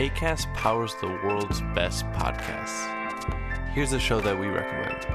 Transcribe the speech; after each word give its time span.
ACAST 0.00 0.52
powers 0.54 0.94
the 1.02 1.08
world's 1.08 1.60
best 1.74 2.06
podcasts. 2.12 2.88
Here's 3.74 3.92
a 3.92 4.00
show 4.00 4.20
that 4.20 4.38
we 4.38 4.46
recommend. 4.46 5.06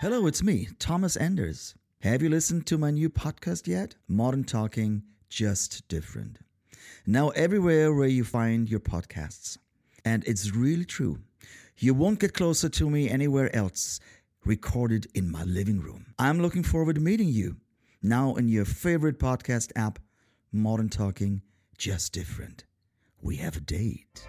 Hello, 0.00 0.26
it's 0.26 0.42
me, 0.44 0.68
Thomas 0.78 1.16
Anders. 1.16 1.74
Have 2.02 2.22
you 2.22 2.28
listened 2.28 2.66
to 2.66 2.78
my 2.78 2.90
new 2.92 3.10
podcast 3.10 3.66
yet? 3.66 3.96
Modern 4.06 4.44
Talking, 4.44 5.02
just 5.28 5.88
different. 5.88 6.38
Now, 7.04 7.30
everywhere 7.30 7.92
where 7.92 8.06
you 8.06 8.22
find 8.22 8.68
your 8.70 8.80
podcasts. 8.80 9.58
And 10.04 10.22
it's 10.24 10.54
really 10.54 10.84
true. 10.84 11.18
You 11.78 11.94
won't 11.94 12.20
get 12.20 12.32
closer 12.32 12.68
to 12.68 12.88
me 12.88 13.10
anywhere 13.10 13.54
else, 13.54 13.98
recorded 14.44 15.08
in 15.14 15.30
my 15.30 15.42
living 15.42 15.80
room. 15.80 16.06
I'm 16.18 16.40
looking 16.40 16.62
forward 16.62 16.94
to 16.94 17.00
meeting 17.00 17.28
you 17.28 17.56
now 18.02 18.36
in 18.36 18.48
your 18.48 18.64
favorite 18.64 19.18
podcast 19.18 19.72
app, 19.74 19.98
Modern 20.52 20.88
Talking, 20.88 21.42
just 21.76 22.12
different. 22.12 22.64
We 23.20 23.36
have 23.36 23.56
a 23.56 23.60
date. 23.60 24.26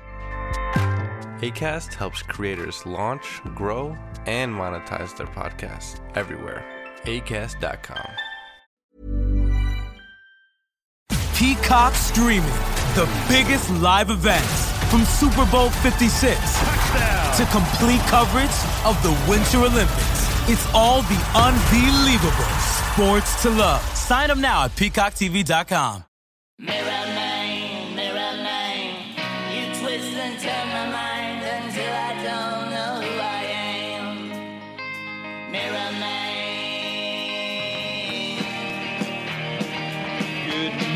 ACAST 1.42 1.94
helps 1.94 2.22
creators 2.24 2.86
launch, 2.86 3.42
grow, 3.56 3.96
and 4.26 4.54
monetize 4.54 5.16
their 5.16 5.28
podcasts 5.28 6.00
everywhere. 6.16 6.66
ACAST.com. 7.04 8.10
Peacock 11.36 11.94
streaming 11.94 12.50
the 12.96 13.08
biggest 13.30 13.70
live 13.70 14.10
events 14.10 14.72
from 14.90 15.04
Super 15.06 15.46
Bowl 15.52 15.70
56 15.70 16.40
to 17.38 17.46
complete 17.52 18.02
coverage 18.08 18.58
of 18.86 18.98
the 19.04 19.16
Winter 19.30 19.60
Olympics. 19.60 20.50
It's 20.50 20.66
all 20.74 21.04
the 21.04 21.22
unbelievable 21.36 22.54
sports 22.90 23.40
to 23.44 23.52
love. 23.52 23.82
Sign 23.96 24.32
up 24.32 24.40
now 24.40 24.64
at 24.64 24.72
peacocktv.com. 24.72 26.07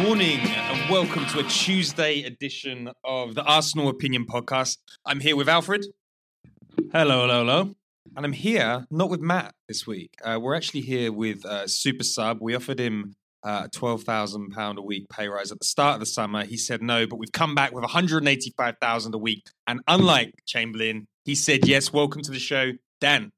morning 0.02 0.40
and 0.40 0.90
welcome 0.90 1.26
to 1.28 1.40
a 1.40 1.44
Tuesday 1.44 2.24
edition 2.24 2.90
of 3.04 3.36
the 3.36 3.44
Arsenal 3.44 3.88
Opinion 3.88 4.26
Podcast. 4.26 4.78
I'm 5.06 5.20
here 5.20 5.36
with 5.36 5.48
Alfred. 5.48 5.86
Hello, 6.92 7.22
hello, 7.22 7.40
hello. 7.40 7.76
And 8.16 8.26
I'm 8.26 8.34
here 8.34 8.86
not 8.90 9.10
with 9.10 9.22
Matt 9.22 9.54
this 9.68 9.86
week. 9.86 10.14
Uh, 10.24 10.40
we're 10.42 10.56
actually 10.56 10.82
here 10.82 11.12
with 11.12 11.46
uh, 11.46 11.68
Super 11.68 12.04
Sub. 12.04 12.40
We 12.42 12.56
offered 12.56 12.80
him 12.80 13.16
uh, 13.44 13.64
a 13.66 13.70
twelve 13.70 14.04
thousand 14.04 14.52
pound 14.52 14.80
a 14.80 14.82
week 14.82 15.08
pay 15.10 15.28
rise 15.28 15.52
at 15.52 15.60
the 15.60 15.66
start 15.66 15.96
of 15.96 16.00
the 16.00 16.06
summer. 16.08 16.46
He 16.46 16.58
said 16.58 16.82
no, 16.82 17.06
but 17.06 17.18
we've 17.20 17.32
come 17.32 17.54
back 17.54 17.72
with 17.72 17.84
one 17.84 17.92
hundred 17.92 18.28
eighty 18.28 18.54
five 18.58 18.76
thousand 18.82 19.14
a 19.14 19.20
week. 19.20 19.44
And 19.68 19.82
unlike 19.88 20.34
Chamberlain, 20.48 21.08
he 21.26 21.36
said 21.36 21.68
yes. 21.68 21.94
Welcome 21.94 22.22
to 22.24 22.32
the 22.32 22.40
show, 22.40 22.72
Dan. 23.00 23.32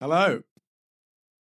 Hello. 0.00 0.42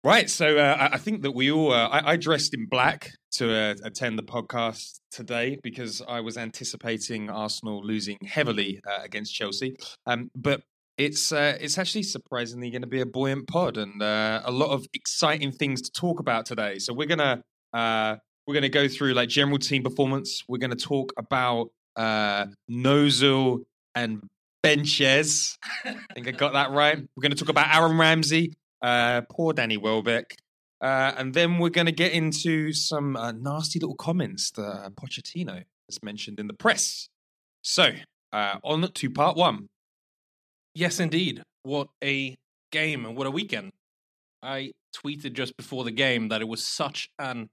Right, 0.03 0.29
so 0.29 0.57
uh, 0.57 0.75
I- 0.79 0.95
I 0.95 0.97
think 0.97 1.21
that 1.21 1.31
we 1.31 1.51
all. 1.51 1.71
Uh, 1.71 1.87
I, 1.87 2.13
I 2.13 2.15
dressed 2.17 2.53
in 2.53 2.65
black 2.65 3.11
to 3.33 3.53
uh, 3.53 3.75
attend 3.83 4.17
the 4.17 4.23
podcast 4.23 4.99
today 5.11 5.57
because 5.63 6.01
I 6.07 6.19
was 6.19 6.37
anticipating 6.37 7.29
Arsenal 7.29 7.83
losing 7.83 8.17
heavily 8.25 8.81
uh, 8.87 8.99
against 9.03 9.33
Chelsea. 9.33 9.75
Um, 10.05 10.29
but 10.35 10.61
it's 10.97 11.31
uh, 11.31 11.57
it's 11.59 11.77
actually 11.77 12.03
surprisingly 12.03 12.69
going 12.69 12.81
to 12.83 12.87
be 12.87 13.01
a 13.01 13.05
buoyant 13.05 13.47
pod 13.47 13.77
and 13.77 14.01
uh, 14.01 14.41
a 14.45 14.51
lot 14.51 14.69
of 14.69 14.85
exciting 14.93 15.51
things 15.51 15.81
to 15.81 15.91
talk 15.91 16.19
about 16.19 16.45
today. 16.45 16.79
So 16.79 16.93
we're 16.93 17.07
gonna 17.07 17.41
uh, 17.73 18.17
we're 18.45 18.53
gonna 18.53 18.69
go 18.69 18.87
through 18.87 19.13
like 19.13 19.29
general 19.29 19.57
team 19.57 19.83
performance. 19.83 20.43
We're 20.47 20.59
gonna 20.59 20.75
talk 20.75 21.13
about 21.17 21.69
uh, 21.95 22.45
Nozil 22.69 23.63
and 23.95 24.21
Benches. 24.61 25.57
I 25.85 25.95
think 26.13 26.27
I 26.27 26.31
got 26.31 26.53
that 26.53 26.71
right. 26.71 26.97
We're 26.97 27.21
going 27.21 27.31
to 27.31 27.37
talk 27.37 27.49
about 27.49 27.75
Aaron 27.75 27.97
Ramsey, 27.97 28.53
uh, 28.81 29.21
poor 29.29 29.53
Danny 29.53 29.77
Welbeck, 29.77 30.35
uh, 30.81 31.13
and 31.17 31.33
then 31.33 31.59
we're 31.59 31.69
going 31.69 31.85
to 31.85 31.91
get 31.93 32.11
into 32.11 32.73
some 32.73 33.15
uh, 33.15 33.31
nasty 33.31 33.79
little 33.79 33.95
comments 33.95 34.51
that 34.51 34.61
uh, 34.61 34.89
Pochettino 34.89 35.63
has 35.89 36.03
mentioned 36.03 36.39
in 36.39 36.47
the 36.47 36.53
press. 36.53 37.09
So, 37.61 37.91
uh, 38.31 38.57
on 38.63 38.91
to 38.91 39.09
part 39.09 39.37
one. 39.37 39.69
Yes, 40.75 40.99
indeed. 40.99 41.43
What 41.63 41.87
a 42.03 42.35
game 42.71 43.05
and 43.05 43.15
what 43.15 43.27
a 43.27 43.31
weekend. 43.31 43.71
I 44.41 44.71
tweeted 44.93 45.33
just 45.33 45.55
before 45.55 45.83
the 45.83 45.91
game 45.91 46.27
that 46.29 46.41
it 46.41 46.47
was 46.47 46.63
such 46.63 47.09
an 47.17 47.49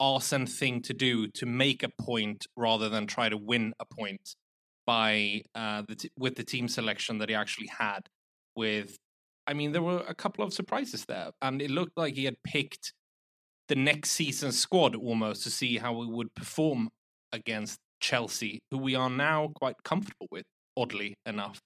Arsène 0.00 0.48
thing 0.48 0.82
to 0.82 0.92
do 0.92 1.28
to 1.28 1.46
make 1.46 1.82
a 1.82 1.88
point 1.88 2.46
rather 2.56 2.88
than 2.88 3.06
try 3.06 3.28
to 3.28 3.36
win 3.36 3.72
a 3.80 3.84
point 3.84 4.34
by 4.86 5.42
uh, 5.54 5.82
the 5.88 5.94
t- 5.94 6.10
with 6.18 6.34
the 6.34 6.44
team 6.44 6.68
selection 6.68 7.18
that 7.18 7.28
he 7.28 7.34
actually 7.34 7.68
had. 7.78 8.08
With, 8.56 8.98
I 9.46 9.54
mean, 9.54 9.72
there 9.72 9.82
were 9.82 10.04
a 10.08 10.14
couple 10.14 10.44
of 10.44 10.54
surprises 10.54 11.04
there, 11.06 11.30
and 11.42 11.60
it 11.60 11.70
looked 11.70 11.96
like 11.96 12.14
he 12.14 12.24
had 12.24 12.36
picked 12.44 12.92
the 13.68 13.76
next 13.76 14.10
season's 14.10 14.58
squad 14.58 14.94
almost 14.96 15.42
to 15.44 15.50
see 15.50 15.78
how 15.78 15.94
we 15.94 16.06
would 16.06 16.34
perform 16.34 16.90
against 17.32 17.78
Chelsea, 18.00 18.60
who 18.70 18.78
we 18.78 18.94
are 18.94 19.10
now 19.10 19.48
quite 19.56 19.76
comfortable 19.84 20.28
with. 20.30 20.44
Oddly 20.76 21.14
enough, 21.26 21.60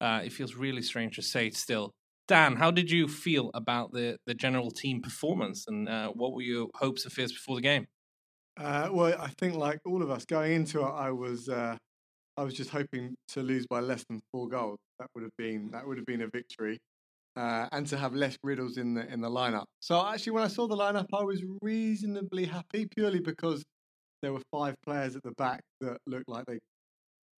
uh, 0.00 0.22
it 0.24 0.32
feels 0.32 0.54
really 0.54 0.82
strange 0.82 1.16
to 1.16 1.22
say 1.22 1.48
it 1.48 1.56
still. 1.56 1.92
Dan, 2.28 2.56
how 2.56 2.70
did 2.70 2.90
you 2.90 3.08
feel 3.08 3.50
about 3.54 3.92
the 3.92 4.18
the 4.26 4.34
general 4.34 4.70
team 4.70 5.02
performance, 5.02 5.66
and 5.68 5.88
uh, 5.88 6.10
what 6.10 6.32
were 6.34 6.42
your 6.42 6.68
hopes 6.76 7.04
and 7.04 7.12
fears 7.12 7.32
before 7.32 7.56
the 7.56 7.62
game? 7.62 7.86
Uh, 8.56 8.88
well, 8.92 9.20
I 9.20 9.28
think 9.38 9.54
like 9.54 9.80
all 9.84 10.02
of 10.02 10.10
us 10.10 10.24
going 10.24 10.52
into 10.52 10.80
it, 10.80 10.84
I 10.90 11.10
was 11.10 11.48
uh, 11.48 11.76
I 12.36 12.44
was 12.44 12.54
just 12.54 12.70
hoping 12.70 13.16
to 13.28 13.42
lose 13.42 13.66
by 13.66 13.80
less 13.80 14.04
than 14.08 14.20
four 14.32 14.48
goals. 14.48 14.78
That 14.98 15.08
would 15.14 15.24
have 15.24 15.36
been 15.38 15.70
that 15.72 15.86
would 15.86 15.98
have 15.98 16.06
been 16.06 16.22
a 16.22 16.28
victory, 16.28 16.78
uh, 17.36 17.68
and 17.72 17.86
to 17.86 17.96
have 17.96 18.14
less 18.14 18.36
riddles 18.42 18.78
in 18.78 18.94
the 18.94 19.06
in 19.12 19.20
the 19.20 19.28
lineup. 19.28 19.66
So 19.80 20.04
actually, 20.06 20.32
when 20.32 20.44
I 20.44 20.48
saw 20.48 20.66
the 20.66 20.76
lineup, 20.76 21.06
I 21.12 21.22
was 21.22 21.42
reasonably 21.60 22.46
happy 22.46 22.86
purely 22.86 23.20
because 23.20 23.62
there 24.22 24.32
were 24.32 24.42
five 24.50 24.74
players 24.84 25.14
at 25.14 25.22
the 25.22 25.32
back 25.32 25.60
that 25.80 25.98
looked 26.06 26.28
like 26.28 26.46
they 26.46 26.58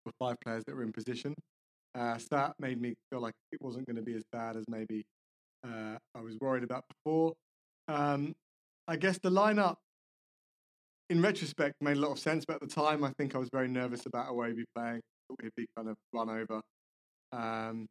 were 0.05 0.13
five 0.19 0.37
players 0.45 0.63
that 0.67 0.75
were 0.75 0.83
in 0.83 0.93
position. 0.93 1.35
Uh, 1.95 2.19
so 2.19 2.27
that 2.31 2.55
made 2.61 2.81
me 2.81 2.95
feel 3.11 3.21
like 3.21 3.33
it 3.53 3.59
wasn't 3.63 3.87
going 3.87 3.97
to 3.97 4.03
be 4.03 4.15
as 4.15 4.23
bad 4.31 4.57
as 4.57 4.65
maybe 4.69 5.03
uh, 5.65 5.97
I 6.15 6.21
was 6.21 6.37
worried 6.41 6.63
about 6.63 6.85
before. 6.89 7.33
Um, 7.89 8.35
I 8.87 8.97
guess 8.97 9.19
the 9.23 9.31
lineup, 9.31 9.77
in 11.09 11.23
retrospect, 11.23 11.75
made 11.81 11.97
a 11.97 12.01
lot 12.01 12.13
of 12.13 12.19
sense. 12.19 12.45
But 12.47 12.57
at 12.57 12.61
the 12.61 12.67
time, 12.67 13.03
I 13.03 13.13
think 13.17 13.35
I 13.35 13.39
was 13.39 13.49
very 13.51 13.69
nervous 13.69 14.05
about 14.05 14.29
be 14.55 14.65
playing. 14.77 15.01
Thought 15.29 15.43
we'd 15.43 15.51
be 15.57 15.67
kind 15.77 15.89
of 15.89 15.97
run 16.13 16.29
over. 16.29 16.61
Um, 17.33 17.87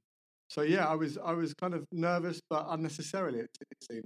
so 0.48 0.62
yeah, 0.62 0.88
I 0.88 0.96
was 0.96 1.18
I 1.18 1.34
was 1.34 1.54
kind 1.54 1.74
of 1.74 1.86
nervous, 1.92 2.42
but 2.50 2.66
unnecessarily 2.70 3.40
it, 3.40 3.50
it 3.62 3.78
seemed. 3.90 4.06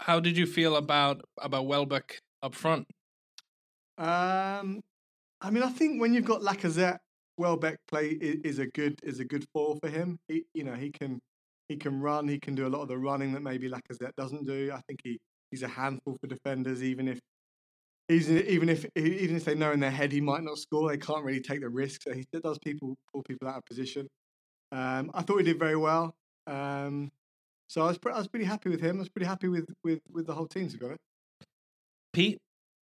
How 0.00 0.20
did 0.20 0.36
you 0.36 0.46
feel 0.46 0.76
about 0.76 1.22
about 1.40 1.66
Welbeck 1.66 2.20
up 2.42 2.54
front? 2.54 2.86
Um, 3.98 4.80
I 5.40 5.50
mean, 5.50 5.62
I 5.62 5.70
think 5.70 6.00
when 6.00 6.12
you've 6.12 6.24
got 6.24 6.42
Lacazette, 6.42 6.98
Welbeck 7.38 7.78
play 7.88 8.08
is, 8.08 8.40
is 8.44 8.58
a 8.58 8.66
good 8.66 8.98
is 9.02 9.20
a 9.20 9.24
good 9.24 9.44
foil 9.52 9.78
for 9.82 9.88
him. 9.88 10.18
He, 10.28 10.44
you 10.54 10.64
know, 10.64 10.74
he 10.74 10.90
can 10.90 11.20
he 11.68 11.76
can 11.76 12.00
run. 12.00 12.28
He 12.28 12.38
can 12.38 12.54
do 12.54 12.66
a 12.66 12.68
lot 12.68 12.82
of 12.82 12.88
the 12.88 12.98
running 12.98 13.32
that 13.32 13.42
maybe 13.42 13.68
Lacazette 13.68 14.14
doesn't 14.16 14.46
do. 14.46 14.70
I 14.72 14.80
think 14.86 15.00
he, 15.02 15.18
he's 15.50 15.62
a 15.62 15.68
handful 15.68 16.16
for 16.20 16.26
defenders, 16.26 16.82
even 16.82 17.08
if 17.08 17.18
even 18.08 18.38
even 18.46 18.68
if 18.68 18.86
even 18.94 19.36
if 19.36 19.44
they 19.44 19.54
know 19.54 19.72
in 19.72 19.80
their 19.80 19.90
head 19.90 20.12
he 20.12 20.20
might 20.20 20.42
not 20.42 20.58
score, 20.58 20.88
they 20.88 20.96
can't 20.96 21.24
really 21.24 21.40
take 21.40 21.60
the 21.60 21.68
risk. 21.68 22.02
So 22.02 22.12
he 22.12 22.24
does 22.42 22.58
people 22.58 22.96
pull 23.12 23.22
people 23.22 23.48
out 23.48 23.58
of 23.58 23.64
position. 23.64 24.06
Um, 24.72 25.10
I 25.14 25.22
thought 25.22 25.38
he 25.38 25.44
did 25.44 25.58
very 25.58 25.76
well. 25.76 26.14
Um, 26.46 27.10
so 27.68 27.82
I 27.82 27.86
was 27.86 27.98
pre- 27.98 28.12
I 28.12 28.18
was 28.18 28.28
pretty 28.28 28.44
happy 28.44 28.70
with 28.70 28.80
him. 28.80 28.96
I 28.96 29.00
was 29.00 29.08
pretty 29.08 29.26
happy 29.26 29.48
with 29.48 29.68
with 29.82 30.00
with 30.10 30.26
the 30.26 30.34
whole 30.34 30.46
team 30.46 30.68
to 30.68 30.76
be 30.76 30.84
honest. 30.84 31.00
Pete, 32.12 32.38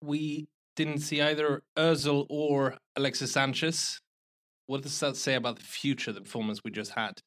we 0.02 0.48
didn't 0.76 1.00
see 1.00 1.22
either 1.22 1.64
Özil 1.78 2.26
or 2.30 2.78
Alexis 2.96 3.34
Sanchez. 3.34 4.00
What 4.68 4.84
does 4.84 5.00
that 5.02 5.18
say 5.18 5.36
about 5.36 5.58
the 5.58 5.66
future, 5.66 6.12
the 6.12 6.22
performance 6.22 6.62
we 6.64 6.72
just 6.72 6.92
had? 6.92 7.20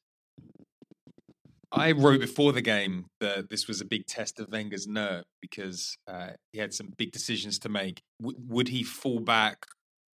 I 1.71 1.91
wrote 1.91 2.21
before 2.21 2.53
the 2.53 2.61
game 2.61 3.05
that 3.19 3.49
this 3.49 3.67
was 3.67 3.81
a 3.81 3.85
big 3.85 4.05
test 4.07 4.39
of 4.39 4.49
Wenger's 4.49 4.87
nerve 4.87 5.25
because 5.41 5.97
uh, 6.07 6.29
he 6.51 6.59
had 6.59 6.73
some 6.73 6.93
big 6.97 7.11
decisions 7.11 7.59
to 7.59 7.69
make. 7.69 8.01
W- 8.21 8.37
would 8.47 8.69
he 8.69 8.83
fall 8.83 9.19
back 9.19 9.65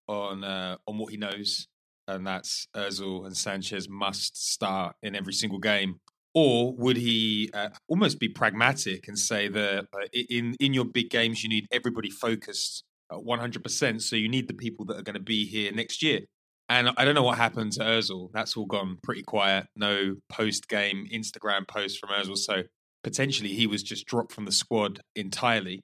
on 0.07 0.43
uh, 0.43 0.77
on 0.87 0.97
what 0.97 1.11
he 1.11 1.17
knows, 1.17 1.67
and 2.15 2.25
that's 2.25 2.67
Özil 2.75 3.25
and 3.25 3.35
Sanchez 3.35 3.89
must 3.89 4.37
start 4.51 4.95
in 5.01 5.15
every 5.15 5.33
single 5.33 5.59
game, 5.59 5.99
or 6.33 6.73
would 6.75 6.97
he 6.97 7.49
uh, 7.53 7.69
almost 7.87 8.19
be 8.19 8.29
pragmatic 8.29 9.07
and 9.07 9.17
say 9.17 9.47
that 9.47 9.85
uh, 9.93 10.07
in 10.13 10.55
in 10.59 10.73
your 10.73 10.85
big 10.85 11.09
games 11.09 11.43
you 11.43 11.49
need 11.49 11.67
everybody 11.71 12.09
focused 12.09 12.83
hundred 13.11 13.63
percent, 13.63 14.01
so 14.01 14.15
you 14.15 14.29
need 14.29 14.47
the 14.47 14.53
people 14.53 14.85
that 14.85 14.97
are 14.97 15.03
going 15.03 15.15
to 15.15 15.19
be 15.19 15.45
here 15.45 15.71
next 15.71 16.01
year. 16.01 16.21
And 16.69 16.91
I 16.95 17.03
don't 17.03 17.15
know 17.15 17.23
what 17.23 17.37
happened 17.37 17.73
to 17.73 17.81
Özil. 17.81 18.29
That's 18.33 18.55
all 18.55 18.65
gone 18.65 18.97
pretty 19.03 19.23
quiet. 19.23 19.67
No 19.75 20.15
post 20.29 20.69
game 20.69 21.05
Instagram 21.13 21.67
post 21.67 21.99
from 21.99 22.11
Özil. 22.11 22.37
So 22.37 22.63
potentially 23.03 23.49
he 23.49 23.67
was 23.67 23.83
just 23.83 24.05
dropped 24.05 24.31
from 24.31 24.45
the 24.45 24.53
squad 24.53 25.01
entirely. 25.13 25.81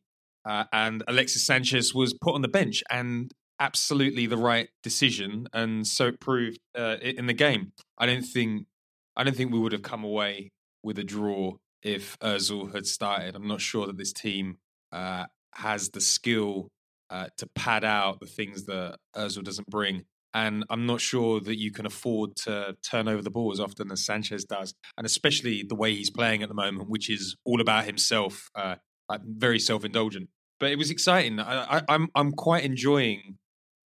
Uh, 0.48 0.64
and 0.72 1.04
Alexis 1.10 1.46
Sanchez 1.46 1.94
was 1.94 2.14
put 2.14 2.36
on 2.36 2.42
the 2.42 2.48
bench 2.48 2.84
and 2.90 3.34
absolutely 3.60 4.26
the 4.26 4.38
right 4.38 4.70
decision. 4.84 5.48
And 5.54 5.86
so 5.88 6.08
it 6.08 6.20
proved 6.20 6.60
uh, 6.78 6.98
in 7.02 7.28
the 7.28 7.34
game. 7.34 7.74
I 7.98 8.06
don't 8.06 8.24
think 8.24 8.68
I 9.16 9.24
don't 9.24 9.36
think 9.36 9.52
we 9.52 9.60
would 9.60 9.72
have 9.72 9.82
come 9.82 10.04
away 10.04 10.52
with 10.84 11.00
a 11.00 11.04
draw 11.04 11.54
if 11.82 12.18
Özil 12.20 12.74
had 12.74 12.86
started. 12.86 13.36
I'm 13.36 13.48
not 13.48 13.62
sure 13.62 13.88
that 13.88 13.98
this 13.98 14.14
team 14.14 14.58
uh, 14.92 15.26
has 15.56 15.90
the 15.90 16.02
skill 16.02 16.70
uh, 17.10 17.28
to 17.38 17.48
pad 17.56 17.84
out 17.84 18.20
the 18.20 18.28
things 18.28 18.66
that 18.66 18.98
Özil 19.16 19.44
doesn't 19.44 19.68
bring 19.70 20.06
and 20.38 20.66
I'm 20.70 20.86
not 20.86 21.02
sure 21.02 21.40
that 21.40 21.58
you 21.58 21.72
can 21.72 21.88
afford 21.88 22.36
to 22.44 22.76
turn 22.84 23.08
over 23.08 23.24
the 23.24 23.32
ball 23.32 23.52
as 23.52 23.60
often 23.60 23.92
as 23.92 24.06
Sanchez 24.06 24.46
does, 24.46 24.76
and 24.96 25.06
especially 25.06 25.64
the 25.68 25.74
way 25.76 25.96
he's 25.96 26.12
playing 26.12 26.44
at 26.44 26.50
the 26.50 26.56
moment, 26.56 26.90
which 26.90 27.10
is 27.10 27.36
all 27.44 27.60
about 27.60 27.86
himself, 27.86 28.50
uh, 28.54 28.76
very 29.24 29.58
self-indulgent. 29.58 30.30
But 30.60 30.72
it 30.72 30.78
was 30.78 30.92
exciting. 30.92 31.40
I, 31.40 31.82
I'm, 31.90 32.10
I'm 32.14 32.34
quite 32.34 32.64
enjoying 32.64 33.38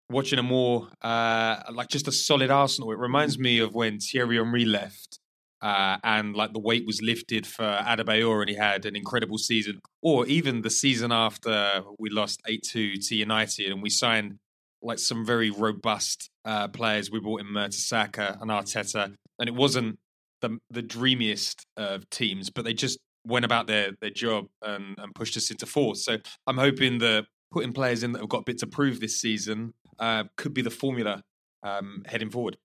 watching 0.09 0.39
a 0.39 0.43
more 0.43 0.89
uh, 1.01 1.61
like 1.71 1.89
just 1.89 2.07
a 2.07 2.11
solid 2.11 2.51
Arsenal. 2.51 2.91
It 2.91 2.97
reminds 2.97 3.37
me 3.37 3.59
of 3.59 3.73
when 3.73 3.99
Thierry 3.99 4.37
Henry 4.37 4.65
left. 4.65 5.19
Uh, 5.61 5.97
and 6.05 6.37
like 6.37 6.53
the 6.53 6.59
weight 6.59 6.85
was 6.85 7.01
lifted 7.01 7.45
for 7.45 7.65
Adebayor, 7.65 8.39
and 8.39 8.49
he 8.49 8.55
had 8.55 8.85
an 8.85 8.95
incredible 8.95 9.37
season. 9.37 9.81
Or 10.01 10.25
even 10.25 10.61
the 10.61 10.69
season 10.69 11.11
after 11.11 11.83
we 11.99 12.09
lost 12.09 12.39
eight 12.47 12.63
two 12.63 12.95
to 12.95 13.15
United, 13.15 13.69
and 13.69 13.83
we 13.83 13.89
signed 13.89 14.37
like 14.81 14.99
some 14.99 15.25
very 15.25 15.49
robust 15.49 16.29
uh, 16.45 16.69
players. 16.69 17.11
We 17.11 17.19
brought 17.19 17.41
in 17.41 17.47
Mertesacker 17.47 18.41
and 18.41 18.49
Arteta, 18.49 19.15
and 19.37 19.49
it 19.49 19.53
wasn't 19.53 19.99
the 20.41 20.59
the 20.69 20.81
dreamiest 20.81 21.65
of 21.75 22.09
teams, 22.09 22.49
but 22.49 22.63
they 22.63 22.73
just 22.73 22.97
went 23.25 23.43
about 23.43 23.67
their 23.67 23.91
their 23.99 24.11
job 24.11 24.47
and, 24.61 24.95
and 24.97 25.13
pushed 25.13 25.35
us 25.35 25.51
into 25.51 25.65
fourth. 25.65 25.97
So 25.97 26.17
I'm 26.47 26.57
hoping 26.57 26.99
that 26.99 27.25
putting 27.51 27.73
players 27.73 28.03
in 28.03 28.11
that 28.13 28.19
have 28.19 28.29
got 28.29 28.41
a 28.41 28.43
bit 28.45 28.59
to 28.59 28.67
prove 28.67 28.99
this 28.99 29.19
season 29.19 29.73
uh, 29.99 30.25
could 30.37 30.53
be 30.53 30.61
the 30.61 30.69
formula 30.71 31.21
um, 31.63 32.03
heading 32.05 32.29
forward. 32.29 32.57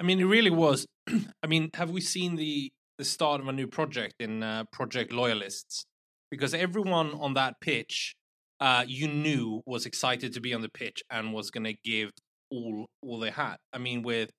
I 0.00 0.02
mean, 0.02 0.20
it 0.20 0.24
really 0.24 0.50
was. 0.50 0.86
I 1.42 1.46
mean, 1.46 1.70
have 1.74 1.90
we 1.90 2.00
seen 2.00 2.36
the 2.36 2.70
the 2.98 3.04
start 3.04 3.40
of 3.40 3.48
a 3.48 3.52
new 3.52 3.66
project 3.66 4.14
in 4.20 4.42
uh, 4.42 4.64
Project 4.72 5.12
Loyalists? 5.12 5.84
Because 6.30 6.54
everyone 6.54 7.12
on 7.14 7.34
that 7.34 7.54
pitch 7.60 8.14
uh, 8.60 8.84
you 8.86 9.08
knew 9.08 9.62
was 9.66 9.86
excited 9.86 10.32
to 10.34 10.40
be 10.40 10.52
on 10.52 10.60
the 10.60 10.68
pitch 10.68 11.02
and 11.10 11.32
was 11.32 11.50
going 11.50 11.64
to 11.64 11.74
give 11.84 12.10
all 12.50 12.86
all 13.02 13.18
they 13.18 13.30
had. 13.30 13.56
I 13.72 13.78
mean, 13.78 14.02
with 14.02 14.30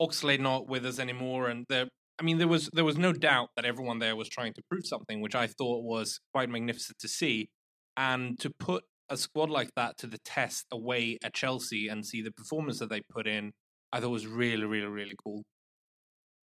Oxlade 0.00 0.40
not 0.40 0.68
with 0.68 0.84
us 0.84 0.98
anymore, 0.98 1.48
and 1.48 1.64
there, 1.68 1.88
I 2.18 2.22
mean, 2.22 2.38
there 2.38 2.48
was 2.48 2.68
there 2.72 2.84
was 2.84 2.98
no 2.98 3.12
doubt 3.12 3.48
that 3.56 3.64
everyone 3.64 3.98
there 3.98 4.16
was 4.16 4.28
trying 4.28 4.52
to 4.54 4.62
prove 4.70 4.86
something, 4.86 5.20
which 5.20 5.34
I 5.34 5.46
thought 5.46 5.84
was 5.84 6.20
quite 6.32 6.50
magnificent 6.50 6.98
to 7.00 7.08
see, 7.08 7.48
and 7.96 8.38
to 8.40 8.50
put 8.50 8.84
a 9.14 9.16
squad 9.16 9.50
like 9.50 9.70
that 9.76 9.96
to 9.98 10.06
the 10.06 10.18
test 10.18 10.66
away 10.70 11.18
at 11.24 11.32
Chelsea 11.32 11.88
and 11.88 12.04
see 12.04 12.22
the 12.22 12.30
performance 12.30 12.78
that 12.80 12.90
they 12.90 13.00
put 13.00 13.26
in, 13.26 13.52
I 13.92 14.00
thought 14.00 14.10
was 14.10 14.26
really, 14.26 14.64
really, 14.64 14.86
really 14.86 15.16
cool. 15.22 15.42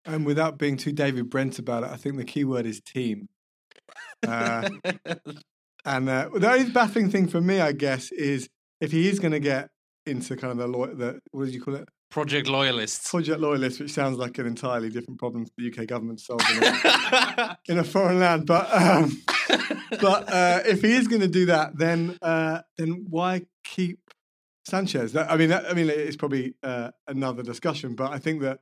And 0.05 0.25
without 0.25 0.57
being 0.57 0.77
too 0.77 0.91
David 0.91 1.29
Brent 1.29 1.59
about 1.59 1.83
it, 1.83 1.91
I 1.91 1.97
think 1.97 2.17
the 2.17 2.25
key 2.25 2.43
word 2.43 2.65
is 2.65 2.81
team. 2.81 3.29
Uh, 4.27 4.69
And 5.85 6.09
uh, 6.09 6.29
the 6.33 6.51
only 6.51 6.69
baffling 6.69 7.09
thing 7.09 7.27
for 7.27 7.41
me, 7.41 7.59
I 7.59 7.71
guess, 7.71 8.11
is 8.11 8.49
if 8.79 8.91
he 8.91 9.09
is 9.09 9.19
going 9.19 9.31
to 9.31 9.39
get 9.39 9.69
into 10.05 10.35
kind 10.35 10.51
of 10.51 10.57
the, 10.57 10.67
law, 10.67 10.87
the 10.87 11.19
what 11.31 11.45
do 11.45 11.51
you 11.51 11.61
call 11.61 11.75
it? 11.75 11.87
Project 12.09 12.47
Loyalists. 12.47 13.09
Project 13.09 13.39
Loyalists, 13.39 13.79
which 13.79 13.91
sounds 13.91 14.17
like 14.17 14.37
an 14.37 14.45
entirely 14.45 14.89
different 14.89 15.17
problem 15.19 15.45
for 15.45 15.51
the 15.57 15.71
UK 15.71 15.87
government 15.87 16.19
to 16.19 16.25
solve 16.25 16.41
in 16.51 16.63
a, 16.63 17.57
in 17.69 17.77
a 17.79 17.83
foreign 17.83 18.19
land. 18.19 18.45
But 18.45 18.71
um, 18.73 19.21
but 20.01 20.31
uh, 20.31 20.59
if 20.65 20.81
he 20.81 20.93
is 20.93 21.07
going 21.07 21.21
to 21.21 21.27
do 21.27 21.45
that, 21.47 21.77
then 21.77 22.17
uh, 22.21 22.61
then 22.77 23.05
why 23.09 23.45
keep 23.63 23.99
Sanchez? 24.65 25.13
That, 25.13 25.31
I 25.31 25.37
mean, 25.37 25.49
that, 25.49 25.69
I 25.69 25.73
mean, 25.73 25.89
it's 25.89 26.15
probably 26.15 26.55
uh, 26.63 26.91
another 27.07 27.43
discussion. 27.43 27.95
But 27.95 28.11
I 28.11 28.19
think 28.19 28.41
that 28.41 28.59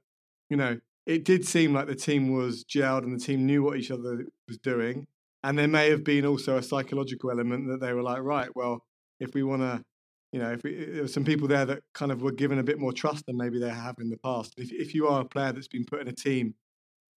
you 0.49 0.57
know 0.57 0.79
it 1.05 1.25
did 1.25 1.47
seem 1.47 1.73
like 1.73 1.87
the 1.87 1.95
team 1.95 2.31
was 2.31 2.63
gelled 2.63 3.03
and 3.03 3.19
the 3.19 3.23
team 3.23 3.45
knew 3.45 3.63
what 3.63 3.77
each 3.77 3.89
other 3.89 4.25
was 4.47 4.57
doing. 4.59 5.07
And 5.43 5.57
there 5.57 5.67
may 5.67 5.89
have 5.89 6.03
been 6.03 6.25
also 6.25 6.57
a 6.57 6.63
psychological 6.63 7.31
element 7.31 7.67
that 7.67 7.79
they 7.79 7.93
were 7.93 8.03
like, 8.03 8.21
right, 8.21 8.49
well, 8.55 8.85
if 9.19 9.33
we 9.33 9.41
want 9.41 9.61
to, 9.61 9.83
you 10.31 10.39
know, 10.39 10.51
if 10.51 10.63
we, 10.63 10.85
there 10.85 11.01
were 11.01 11.07
some 11.07 11.23
people 11.23 11.47
there 11.47 11.65
that 11.65 11.81
kind 11.93 12.11
of 12.11 12.21
were 12.21 12.31
given 12.31 12.59
a 12.59 12.63
bit 12.63 12.77
more 12.77 12.93
trust 12.93 13.25
than 13.25 13.37
maybe 13.37 13.57
they 13.59 13.69
have 13.69 13.95
in 13.99 14.09
the 14.09 14.17
past. 14.17 14.53
If, 14.57 14.71
if 14.71 14.93
you 14.93 15.07
are 15.07 15.21
a 15.21 15.25
player 15.25 15.51
that's 15.51 15.67
been 15.67 15.85
put 15.85 16.01
in 16.01 16.07
a 16.07 16.13
team 16.13 16.53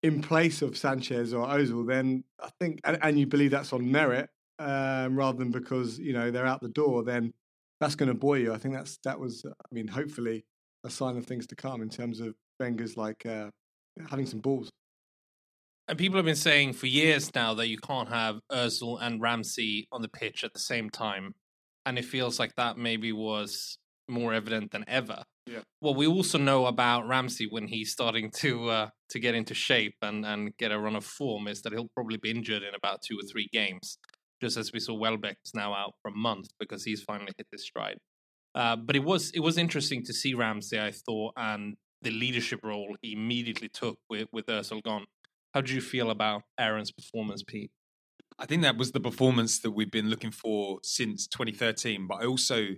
in 0.02 0.20
place 0.20 0.62
of 0.62 0.76
Sanchez 0.76 1.32
or 1.32 1.46
Ozil, 1.46 1.86
then 1.86 2.24
I 2.42 2.50
think, 2.58 2.80
and, 2.84 2.98
and 3.02 3.18
you 3.18 3.26
believe 3.26 3.50
that's 3.52 3.72
on 3.72 3.90
merit 3.90 4.28
um, 4.58 5.16
rather 5.16 5.38
than 5.38 5.50
because 5.50 5.98
you 5.98 6.12
know 6.12 6.30
they're 6.30 6.46
out 6.46 6.60
the 6.60 6.68
door, 6.68 7.02
then 7.02 7.32
that's 7.80 7.94
going 7.94 8.08
to 8.08 8.14
buoy 8.14 8.42
you. 8.42 8.52
I 8.52 8.58
think 8.58 8.74
that's 8.74 8.98
that 9.04 9.18
was, 9.18 9.44
I 9.46 9.74
mean, 9.74 9.88
hopefully 9.88 10.44
a 10.84 10.90
sign 10.90 11.16
of 11.16 11.26
things 11.26 11.46
to 11.48 11.56
come 11.56 11.82
in 11.82 11.88
terms 11.88 12.20
of 12.20 12.34
Wenger's 12.58 12.96
like 12.96 13.24
uh, 13.26 13.50
having 14.10 14.26
some 14.26 14.40
balls. 14.40 14.70
And 15.88 15.98
people 15.98 16.16
have 16.16 16.24
been 16.24 16.36
saying 16.36 16.74
for 16.74 16.86
years 16.86 17.34
now 17.34 17.54
that 17.54 17.68
you 17.68 17.76
can't 17.76 18.08
have 18.08 18.40
Özil 18.50 18.98
and 19.00 19.20
Ramsey 19.20 19.88
on 19.92 20.00
the 20.00 20.08
pitch 20.08 20.44
at 20.44 20.52
the 20.52 20.60
same 20.60 20.90
time, 20.90 21.34
and 21.86 21.98
it 21.98 22.04
feels 22.04 22.38
like 22.38 22.54
that 22.56 22.78
maybe 22.78 23.12
was 23.12 23.78
more 24.08 24.32
evident 24.32 24.70
than 24.72 24.84
ever. 24.88 25.22
Yeah. 25.46 25.60
Well, 25.80 25.94
we 25.94 26.06
also 26.06 26.38
know 26.38 26.66
about 26.66 27.08
Ramsey 27.08 27.46
when 27.50 27.66
he's 27.66 27.90
starting 27.90 28.30
to 28.36 28.68
uh, 28.70 28.88
to 29.10 29.18
get 29.18 29.34
into 29.34 29.54
shape 29.54 29.96
and 30.02 30.24
and 30.24 30.56
get 30.56 30.72
a 30.72 30.78
run 30.78 30.96
of 30.96 31.04
form 31.04 31.48
is 31.48 31.62
that 31.62 31.72
he'll 31.72 31.90
probably 31.94 32.18
be 32.18 32.30
injured 32.30 32.62
in 32.62 32.74
about 32.74 33.00
two 33.02 33.16
or 33.16 33.26
three 33.30 33.48
games. 33.52 33.98
Just 34.40 34.56
as 34.56 34.72
we 34.72 34.80
saw, 34.80 34.94
Welbeck 34.94 35.38
is 35.44 35.54
now 35.54 35.72
out 35.74 35.94
for 36.02 36.10
a 36.10 36.14
month 36.14 36.48
because 36.58 36.84
he's 36.84 37.02
finally 37.02 37.32
hit 37.36 37.46
his 37.50 37.64
stride. 37.64 37.98
Uh, 38.54 38.76
but 38.76 38.96
it 38.96 39.04
was 39.04 39.30
it 39.32 39.40
was 39.40 39.58
interesting 39.58 40.04
to 40.04 40.12
see 40.12 40.34
Ramsey, 40.34 40.80
I 40.80 40.92
thought, 40.92 41.32
and 41.36 41.76
the 42.02 42.10
leadership 42.10 42.60
role 42.62 42.96
he 43.02 43.12
immediately 43.12 43.68
took 43.68 43.98
with 44.08 44.28
with 44.32 44.46
Özil 44.46 44.82
gone. 44.82 45.06
How 45.54 45.60
do 45.60 45.74
you 45.74 45.80
feel 45.80 46.10
about 46.10 46.42
Aaron's 46.58 46.92
performance, 46.92 47.42
Pete? 47.42 47.70
I 48.38 48.46
think 48.46 48.62
that 48.62 48.78
was 48.78 48.92
the 48.92 49.00
performance 49.00 49.60
that 49.60 49.72
we've 49.72 49.90
been 49.90 50.08
looking 50.08 50.30
for 50.30 50.78
since 50.82 51.26
2013. 51.26 52.06
But 52.08 52.22
I 52.22 52.26
also 52.26 52.68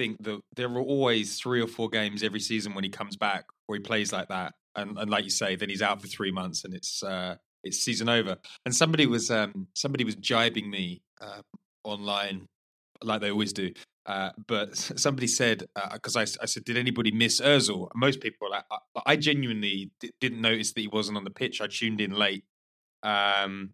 think 0.00 0.22
that 0.24 0.40
there 0.56 0.68
are 0.68 0.80
always 0.80 1.38
three 1.38 1.60
or 1.60 1.66
four 1.66 1.88
games 1.90 2.22
every 2.22 2.40
season 2.40 2.74
when 2.74 2.84
he 2.84 2.90
comes 2.90 3.16
back 3.16 3.44
where 3.66 3.78
he 3.78 3.82
plays 3.82 4.12
like 4.12 4.28
that, 4.28 4.54
and, 4.74 4.98
and 4.98 5.10
like 5.10 5.24
you 5.24 5.30
say, 5.30 5.56
then 5.56 5.68
he's 5.68 5.82
out 5.82 6.00
for 6.00 6.08
three 6.08 6.32
months 6.32 6.64
and 6.64 6.74
it's 6.74 7.02
uh, 7.02 7.36
it's 7.64 7.78
season 7.78 8.08
over. 8.08 8.36
And 8.64 8.74
somebody 8.74 9.06
was 9.06 9.30
um, 9.30 9.66
somebody 9.74 10.04
was 10.04 10.16
jibing 10.16 10.68
me 10.70 11.02
uh, 11.20 11.42
online 11.84 12.46
like 13.02 13.20
they 13.20 13.30
always 13.30 13.52
do, 13.52 13.72
Uh, 14.06 14.30
but 14.46 14.76
somebody 15.06 15.26
said 15.26 15.64
because 15.92 16.16
I 16.16 16.24
said, 16.24 16.64
did 16.64 16.76
anybody 16.76 17.10
miss 17.10 17.40
Özil? 17.40 17.88
Most 17.94 18.20
people, 18.20 18.50
like, 18.50 18.64
I, 18.70 18.78
I 19.06 19.16
genuinely 19.16 19.90
d- 20.00 20.12
didn't 20.20 20.40
notice 20.40 20.72
that 20.72 20.80
he 20.80 20.88
wasn't 20.88 21.18
on 21.18 21.24
the 21.24 21.30
pitch. 21.30 21.60
I 21.60 21.66
tuned 21.66 22.00
in 22.00 22.12
late, 22.12 22.44
um, 23.02 23.70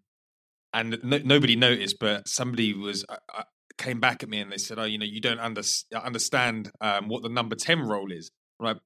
and 0.73 0.99
no, 1.03 1.17
nobody 1.23 1.55
noticed. 1.55 1.97
But 1.99 2.27
somebody 2.27 2.73
was 2.73 3.05
uh, 3.09 3.17
uh, 3.33 3.43
came 3.77 3.99
back 3.99 4.23
at 4.23 4.29
me 4.29 4.39
and 4.39 4.51
they 4.51 4.57
said, 4.57 4.79
"Oh, 4.79 4.83
you 4.83 4.97
know, 4.97 5.05
you 5.05 5.21
don't 5.21 5.39
under, 5.39 5.61
understand 5.95 6.71
um, 6.81 7.07
what 7.07 7.23
the 7.23 7.29
number 7.29 7.55
ten 7.55 7.81
role 7.81 8.11
is." 8.11 8.31
Right? 8.59 8.77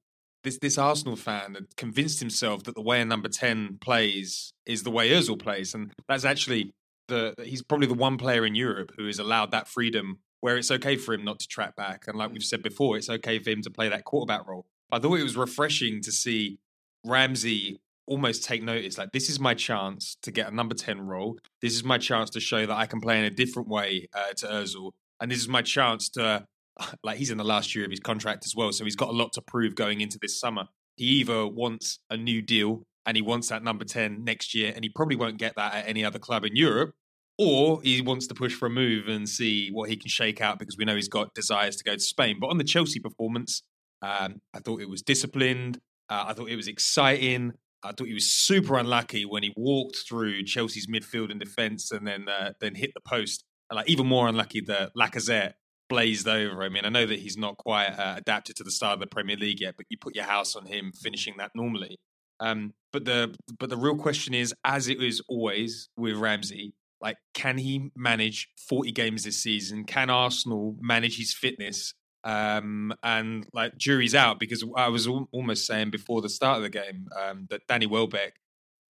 This 0.44 0.58
this 0.58 0.78
Arsenal 0.78 1.16
fan 1.16 1.54
had 1.54 1.76
convinced 1.76 2.20
himself 2.20 2.64
that 2.64 2.74
the 2.74 2.82
way 2.82 3.00
a 3.00 3.04
number 3.04 3.28
ten 3.28 3.78
plays 3.80 4.52
is 4.66 4.82
the 4.82 4.90
way 4.90 5.10
Özil 5.10 5.38
plays, 5.38 5.74
and 5.74 5.92
that's 6.08 6.24
actually 6.24 6.72
the 7.08 7.34
he's 7.44 7.62
probably 7.62 7.86
the 7.86 7.94
one 7.94 8.16
player 8.16 8.44
in 8.46 8.54
Europe 8.54 8.92
who 8.96 9.06
is 9.08 9.18
allowed 9.18 9.50
that 9.50 9.68
freedom 9.68 10.18
where 10.40 10.56
it's 10.56 10.72
okay 10.72 10.96
for 10.96 11.14
him 11.14 11.24
not 11.24 11.38
to 11.38 11.46
track 11.46 11.76
back. 11.76 12.04
And 12.08 12.18
like 12.18 12.32
we've 12.32 12.42
said 12.42 12.62
before, 12.62 12.96
it's 12.96 13.08
okay 13.08 13.38
for 13.38 13.50
him 13.50 13.62
to 13.62 13.70
play 13.70 13.88
that 13.88 14.04
quarterback 14.04 14.46
role. 14.46 14.66
I 14.90 14.98
thought 14.98 15.20
it 15.20 15.22
was 15.22 15.36
refreshing 15.36 16.02
to 16.02 16.10
see 16.10 16.58
Ramsey 17.04 17.80
almost 18.06 18.44
take 18.44 18.62
notice. 18.62 18.98
Like, 18.98 19.12
this 19.12 19.28
is 19.28 19.38
my 19.38 19.54
chance 19.54 20.16
to 20.22 20.30
get 20.30 20.50
a 20.50 20.54
number 20.54 20.74
10 20.74 21.00
role. 21.00 21.38
This 21.60 21.74
is 21.74 21.84
my 21.84 21.98
chance 21.98 22.30
to 22.30 22.40
show 22.40 22.66
that 22.66 22.76
I 22.76 22.86
can 22.86 23.00
play 23.00 23.18
in 23.18 23.24
a 23.24 23.30
different 23.30 23.68
way 23.68 24.08
uh, 24.14 24.32
to 24.38 24.46
Ozil. 24.46 24.92
And 25.20 25.30
this 25.30 25.38
is 25.38 25.48
my 25.48 25.62
chance 25.62 26.08
to, 26.10 26.46
like, 27.04 27.18
he's 27.18 27.30
in 27.30 27.38
the 27.38 27.44
last 27.44 27.74
year 27.74 27.84
of 27.84 27.90
his 27.90 28.00
contract 28.00 28.44
as 28.44 28.54
well. 28.56 28.72
So 28.72 28.84
he's 28.84 28.96
got 28.96 29.08
a 29.08 29.12
lot 29.12 29.32
to 29.34 29.42
prove 29.42 29.74
going 29.74 30.00
into 30.00 30.18
this 30.20 30.38
summer. 30.38 30.64
He 30.96 31.04
either 31.04 31.46
wants 31.46 32.00
a 32.10 32.16
new 32.16 32.42
deal 32.42 32.82
and 33.06 33.16
he 33.16 33.22
wants 33.22 33.48
that 33.48 33.64
number 33.64 33.84
10 33.84 34.22
next 34.22 34.54
year, 34.54 34.72
and 34.74 34.84
he 34.84 34.88
probably 34.88 35.16
won't 35.16 35.38
get 35.38 35.54
that 35.56 35.74
at 35.74 35.88
any 35.88 36.04
other 36.04 36.20
club 36.20 36.44
in 36.44 36.54
Europe 36.54 36.92
or 37.38 37.82
he 37.82 38.00
wants 38.00 38.26
to 38.28 38.34
push 38.34 38.54
for 38.54 38.66
a 38.66 38.70
move 38.70 39.08
and 39.08 39.28
see 39.28 39.70
what 39.70 39.88
he 39.88 39.96
can 39.96 40.08
shake 40.08 40.40
out 40.40 40.58
because 40.58 40.76
we 40.76 40.84
know 40.84 40.94
he's 40.94 41.08
got 41.08 41.34
desires 41.34 41.76
to 41.76 41.84
go 41.84 41.94
to 41.94 42.00
Spain. 42.00 42.36
But 42.40 42.48
on 42.48 42.58
the 42.58 42.64
Chelsea 42.64 43.00
performance, 43.00 43.62
um, 44.02 44.40
I 44.54 44.60
thought 44.60 44.80
it 44.80 44.88
was 44.88 45.02
disciplined. 45.02 45.78
Uh, 46.08 46.26
I 46.28 46.34
thought 46.34 46.50
it 46.50 46.56
was 46.56 46.68
exciting. 46.68 47.52
I 47.84 47.92
thought 47.92 48.06
he 48.06 48.14
was 48.14 48.30
super 48.30 48.76
unlucky 48.76 49.24
when 49.24 49.42
he 49.42 49.52
walked 49.56 49.98
through 50.08 50.44
Chelsea's 50.44 50.86
midfield 50.86 51.30
and 51.30 51.40
defence 51.40 51.90
and 51.90 52.06
then 52.06 52.28
uh, 52.28 52.52
then 52.60 52.74
hit 52.74 52.92
the 52.94 53.00
post. 53.00 53.44
And 53.70 53.76
like 53.76 53.88
even 53.88 54.06
more 54.06 54.28
unlucky 54.28 54.60
that 54.62 54.92
Lacazette 54.96 55.54
blazed 55.88 56.28
over. 56.28 56.62
I 56.62 56.68
mean, 56.68 56.84
I 56.84 56.88
know 56.88 57.06
that 57.06 57.18
he's 57.18 57.36
not 57.36 57.56
quite 57.56 57.88
uh, 57.88 58.14
adapted 58.16 58.56
to 58.56 58.64
the 58.64 58.70
start 58.70 58.94
of 58.94 59.00
the 59.00 59.06
Premier 59.06 59.36
League 59.36 59.60
yet, 59.60 59.74
but 59.76 59.86
you 59.88 59.96
put 59.98 60.14
your 60.14 60.24
house 60.24 60.56
on 60.56 60.66
him 60.66 60.92
finishing 60.92 61.34
that 61.38 61.50
normally. 61.54 61.98
Um, 62.40 62.74
but 62.92 63.04
the 63.04 63.34
but 63.58 63.70
the 63.70 63.76
real 63.76 63.96
question 63.96 64.34
is, 64.34 64.54
as 64.64 64.88
it 64.88 65.02
is 65.02 65.22
always 65.28 65.88
with 65.96 66.16
Ramsey, 66.16 66.74
like, 67.02 67.16
can 67.34 67.58
he 67.58 67.90
manage 67.96 68.48
40 68.68 68.92
games 68.92 69.24
this 69.24 69.42
season? 69.42 69.84
Can 69.84 70.08
Arsenal 70.08 70.76
manage 70.80 71.18
his 71.18 71.34
fitness? 71.34 71.94
Um, 72.24 72.94
and 73.02 73.46
like, 73.52 73.76
jury's 73.76 74.14
out 74.14 74.38
because 74.38 74.64
I 74.76 74.88
was 74.88 75.06
al- 75.06 75.28
almost 75.32 75.66
saying 75.66 75.90
before 75.90 76.22
the 76.22 76.28
start 76.28 76.58
of 76.58 76.62
the 76.62 76.70
game 76.70 77.08
um, 77.20 77.46
that 77.50 77.66
Danny 77.68 77.86
Welbeck 77.86 78.34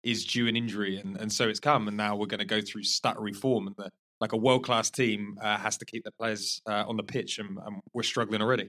is 0.02 0.26
due 0.26 0.48
an 0.48 0.56
injury, 0.56 0.98
and, 0.98 1.16
and 1.16 1.32
so 1.32 1.48
it's 1.48 1.60
come. 1.60 1.88
And 1.88 1.96
now 1.96 2.16
we're 2.16 2.26
going 2.26 2.40
to 2.40 2.44
go 2.44 2.60
through 2.60 2.82
stuttery 2.82 3.34
form, 3.34 3.66
and 3.68 3.76
the, 3.76 3.90
like 4.20 4.32
a 4.32 4.36
world 4.36 4.64
class 4.64 4.90
team 4.90 5.38
uh, 5.40 5.56
has 5.58 5.76
to 5.78 5.84
keep 5.84 6.04
the 6.04 6.12
players 6.12 6.60
uh, 6.68 6.84
on 6.86 6.96
the 6.96 7.02
pitch, 7.02 7.38
and, 7.38 7.58
and 7.64 7.80
we're 7.92 8.02
struggling 8.02 8.42
already. 8.42 8.68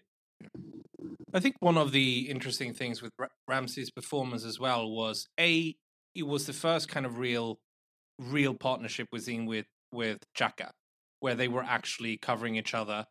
I 1.34 1.40
think 1.40 1.56
one 1.60 1.78
of 1.78 1.92
the 1.92 2.30
interesting 2.30 2.74
things 2.74 3.02
with 3.02 3.12
Ra- 3.18 3.28
Ramsey's 3.48 3.90
performance 3.90 4.46
as 4.46 4.60
well 4.60 4.90
was 4.90 5.28
a 5.40 5.76
it 6.16 6.28
was 6.28 6.46
the 6.46 6.54
first 6.54 6.90
kind 6.90 7.06
of 7.06 7.18
real 7.18 7.60
real 8.20 8.54
partnership 8.54 9.08
seen 9.18 9.46
with 9.46 9.66
with 9.92 10.20
Xhaka, 10.38 10.70
where 11.20 11.36
they 11.36 11.48
were 11.48 11.64
actually 11.64 12.18
covering 12.18 12.56
each 12.56 12.74
other 12.74 13.06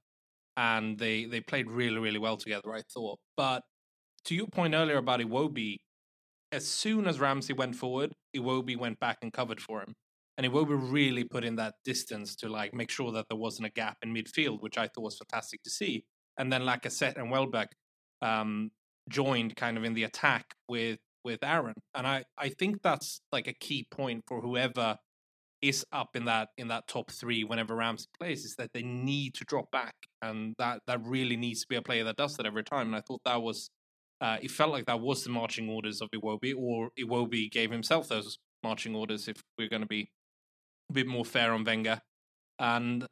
and 0.57 0.99
they 0.99 1.25
they 1.25 1.41
played 1.41 1.71
really 1.71 1.99
really 1.99 2.19
well 2.19 2.37
together. 2.37 2.73
I 2.73 2.83
thought, 2.93 3.19
but 3.37 3.63
to 4.25 4.35
your 4.35 4.47
point 4.47 4.75
earlier 4.75 4.99
about 4.99 5.21
Iwobi, 5.21 5.79
as 6.53 6.67
soon 6.67 7.07
as 7.07 7.19
Ramsey 7.19 7.53
went 7.53 7.75
forward, 7.77 8.13
Iwobi 8.37 8.77
went 8.77 9.01
back 9.01 9.19
and 9.23 9.33
covered 9.33 9.61
for 9.61 9.81
him. 9.81 9.95
And 10.39 10.47
Iwobi 10.47 10.93
really 10.93 11.25
put 11.25 11.45
in 11.45 11.57
that 11.57 11.75
distance 11.85 12.37
to 12.37 12.49
like 12.49 12.73
make 12.73 12.91
sure 12.91 13.13
that 13.13 13.27
there 13.29 13.39
wasn't 13.39 13.67
a 13.67 13.71
gap 13.71 13.99
in 14.03 14.15
midfield, 14.15 14.61
which 14.61 14.79
I 14.79 14.87
thought 14.87 15.05
was 15.05 15.19
fantastic 15.19 15.63
to 15.65 15.71
see. 15.71 16.05
And 16.39 16.53
then 16.53 16.63
Lacazette 16.63 17.17
and 17.17 17.31
Welbeck 17.31 17.69
um, 18.23 18.71
joined 19.09 19.57
kind 19.57 19.77
of 19.77 19.85
in 19.85 19.95
the 19.95 20.05
attack 20.05 20.55
with 20.69 20.99
with 21.25 21.43
Aaron. 21.43 21.75
And 21.95 22.07
I, 22.07 22.25
I 22.37 22.49
think 22.49 22.83
that's 22.83 23.21
like 23.31 23.47
a 23.47 23.53
key 23.53 23.87
point 23.91 24.25
for 24.27 24.41
whoever 24.41 24.97
is 25.63 25.85
up 25.93 26.17
in 26.17 26.25
that 26.25 26.49
in 26.59 26.69
that 26.69 26.89
top 26.89 27.11
three 27.11 27.45
whenever 27.45 27.75
Ramsey 27.77 28.09
plays 28.19 28.45
is 28.45 28.57
that 28.57 28.73
they 28.75 28.83
need 28.83 29.35
to 29.35 29.45
drop 29.45 29.71
back. 29.71 29.95
And 30.21 30.55
that 30.59 30.81
that 30.87 31.01
really 31.05 31.37
needs 31.37 31.63
to 31.63 31.69
be 31.69 31.77
a 31.77 31.83
player 31.83 32.05
that 32.05 32.17
does 32.17 32.37
that 32.37 32.47
every 32.47 32.65
time. 32.65 32.89
And 32.89 32.97
I 32.97 33.01
thought 33.01 33.21
that 33.25 33.41
was 33.41 33.71
uh, 34.21 34.39
it 34.41 34.51
felt 34.51 34.71
like 34.71 34.87
that 34.87 35.01
was 35.01 35.25
the 35.25 35.31
marching 35.31 35.69
orders 35.69 36.01
of 36.01 36.09
Iwobi, 36.15 36.55
or 36.57 36.91
Iwobi 36.99 37.51
gave 37.51 37.73
himself 37.73 38.09
those 38.09 38.39
marching 38.63 38.95
orders. 38.95 39.27
If 39.27 39.43
we're 39.59 39.69
going 39.69 39.83
to 39.83 39.89
be 39.89 40.11
a 40.91 40.93
bit 40.93 41.09
more 41.09 41.25
fair 41.25 41.53
on 41.53 41.65
Wenger, 41.65 42.01
and 42.61 43.05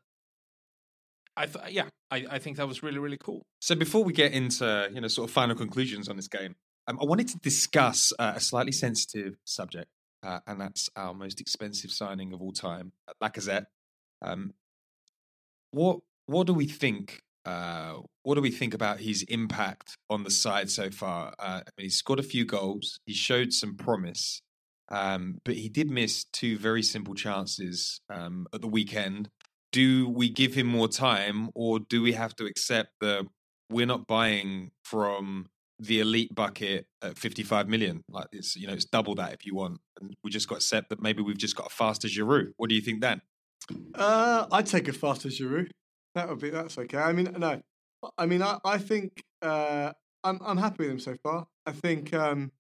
I, 1.37 1.47
th- 1.47 1.71
yeah, 1.71 1.89
I, 2.13 2.27
I 2.31 2.39
think 2.39 2.59
that 2.59 2.69
was 2.69 2.83
really 2.85 2.99
really 2.99 3.19
cool. 3.19 3.43
So 3.61 3.75
before 3.75 4.05
we 4.05 4.13
get 4.13 4.33
into 4.33 4.89
you 4.93 5.01
know 5.01 5.09
sort 5.09 5.29
of 5.29 5.35
final 5.35 5.57
conclusions 5.57 6.09
on 6.09 6.15
this 6.15 6.29
game, 6.29 6.55
um, 6.87 6.99
I 7.01 7.05
wanted 7.05 7.27
to 7.29 7.39
discuss 7.39 8.13
uh, 8.19 8.35
a 8.37 8.41
slightly 8.41 8.73
sensitive 8.73 9.35
subject, 9.45 9.89
uh, 10.23 10.41
and 10.47 10.61
that's 10.61 10.91
our 10.97 11.15
most 11.15 11.41
expensive 11.41 11.91
signing 11.91 12.33
of 12.33 12.41
all 12.43 12.53
time, 12.53 12.93
Lacazette. 13.23 13.67
Um, 14.23 14.53
what 15.73 16.01
what 16.27 16.47
do 16.47 16.55
we 16.55 16.67
think? 16.67 17.23
Uh, 17.45 17.95
what 18.23 18.35
do 18.35 18.41
we 18.41 18.51
think 18.51 18.75
about 18.75 19.01
his 19.01 19.23
impact 19.25 19.97
on 20.11 20.25
the 20.25 20.31
side 20.31 20.71
so 20.71 20.91
far? 20.91 21.35
Uh, 21.39 21.63
I 21.67 21.71
mean, 21.79 21.87
he's 21.87 21.97
scored 21.97 22.19
a 22.19 22.25
few 22.25 22.45
goals. 22.45 23.01
He 23.07 23.15
showed 23.15 23.53
some 23.53 23.77
promise, 23.77 24.43
um, 24.91 25.39
but 25.45 25.55
he 25.55 25.69
did 25.69 25.91
miss 25.91 26.25
two 26.25 26.59
very 26.59 26.83
simple 26.83 27.15
chances 27.15 28.01
um, 28.11 28.47
at 28.53 28.61
the 28.61 28.69
weekend. 28.69 29.31
Do 29.73 30.09
we 30.09 30.29
give 30.29 30.55
him 30.55 30.67
more 30.67 30.89
time, 30.89 31.51
or 31.55 31.79
do 31.79 32.03
we 32.03 32.13
have 32.13 32.35
to 32.37 32.45
accept 32.45 32.91
that 33.01 33.27
we're 33.71 33.87
not 33.87 34.07
buying 34.07 34.73
from 34.85 35.47
the 35.81 36.01
elite 36.01 36.35
bucket 36.35 36.87
at 37.03 37.19
55 37.19 37.69
million? 37.69 38.05
Like 38.09 38.29
it's 38.33 38.57
you 38.57 38.67
know 38.67 38.75
it's 38.75 38.85
double 38.85 39.15
that 39.17 39.33
if 39.33 39.47
you 39.47 39.55
want, 39.55 39.81
and 40.01 40.15
we 40.23 40.31
just 40.31 40.49
got 40.49 40.57
accept 40.57 40.91
that 40.91 41.03
maybe 41.03 41.23
we've 41.23 41.39
just 41.39 41.57
got 41.57 41.67
a 41.67 41.71
faster 41.71 42.09
Giroud. 42.09 42.53
What 42.57 42.69
do 42.69 42.75
you 42.75 42.81
think 42.81 43.01
then? 43.01 43.21
Uh, 43.95 44.47
I'd 44.53 44.67
take 44.67 44.89
a 44.89 44.93
faster 44.93 45.29
Giroud. 45.29 45.71
That 46.15 46.29
would 46.29 46.41
be 46.41 46.51
that's 46.51 46.77
okay. 46.79 46.99
I 46.99 47.13
mean, 47.13 47.35
no, 47.39 47.61
I 48.19 48.27
mean, 48.27 48.43
I, 48.43 48.59
I 48.65 48.79
think 48.79 49.23
uh, 49.43 49.93
I'm 50.25 50.41
I'm 50.45 50.57
happy 50.57 50.85
with 50.85 50.91
him 50.91 51.01
so 51.01 51.17
far. 51.23 51.47
I 51.67 51.73
think 51.73 52.13
um, 52.15 52.53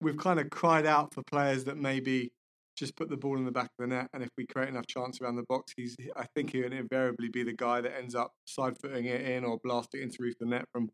we've 0.00 0.18
kind 0.18 0.40
of 0.40 0.50
cried 0.50 0.86
out 0.86 1.14
for 1.14 1.22
players 1.22 1.64
that 1.64 1.76
maybe 1.76 2.32
just 2.76 2.96
put 2.96 3.08
the 3.08 3.16
ball 3.16 3.36
in 3.36 3.44
the 3.44 3.52
back 3.52 3.66
of 3.66 3.70
the 3.78 3.86
net, 3.86 4.08
and 4.12 4.22
if 4.22 4.30
we 4.36 4.46
create 4.46 4.68
enough 4.68 4.86
chance 4.86 5.20
around 5.20 5.36
the 5.36 5.44
box, 5.48 5.72
he's 5.76 5.96
I 6.16 6.26
think 6.34 6.52
he'll 6.52 6.72
invariably 6.72 7.28
be 7.28 7.42
the 7.42 7.52
guy 7.52 7.80
that 7.80 7.96
ends 7.96 8.14
up 8.14 8.32
side 8.44 8.76
footing 8.80 9.06
it 9.06 9.22
in 9.22 9.44
or 9.44 9.58
blasting 9.62 10.00
it 10.00 10.04
into 10.04 10.32
the 10.38 10.46
net 10.46 10.64
from 10.72 10.90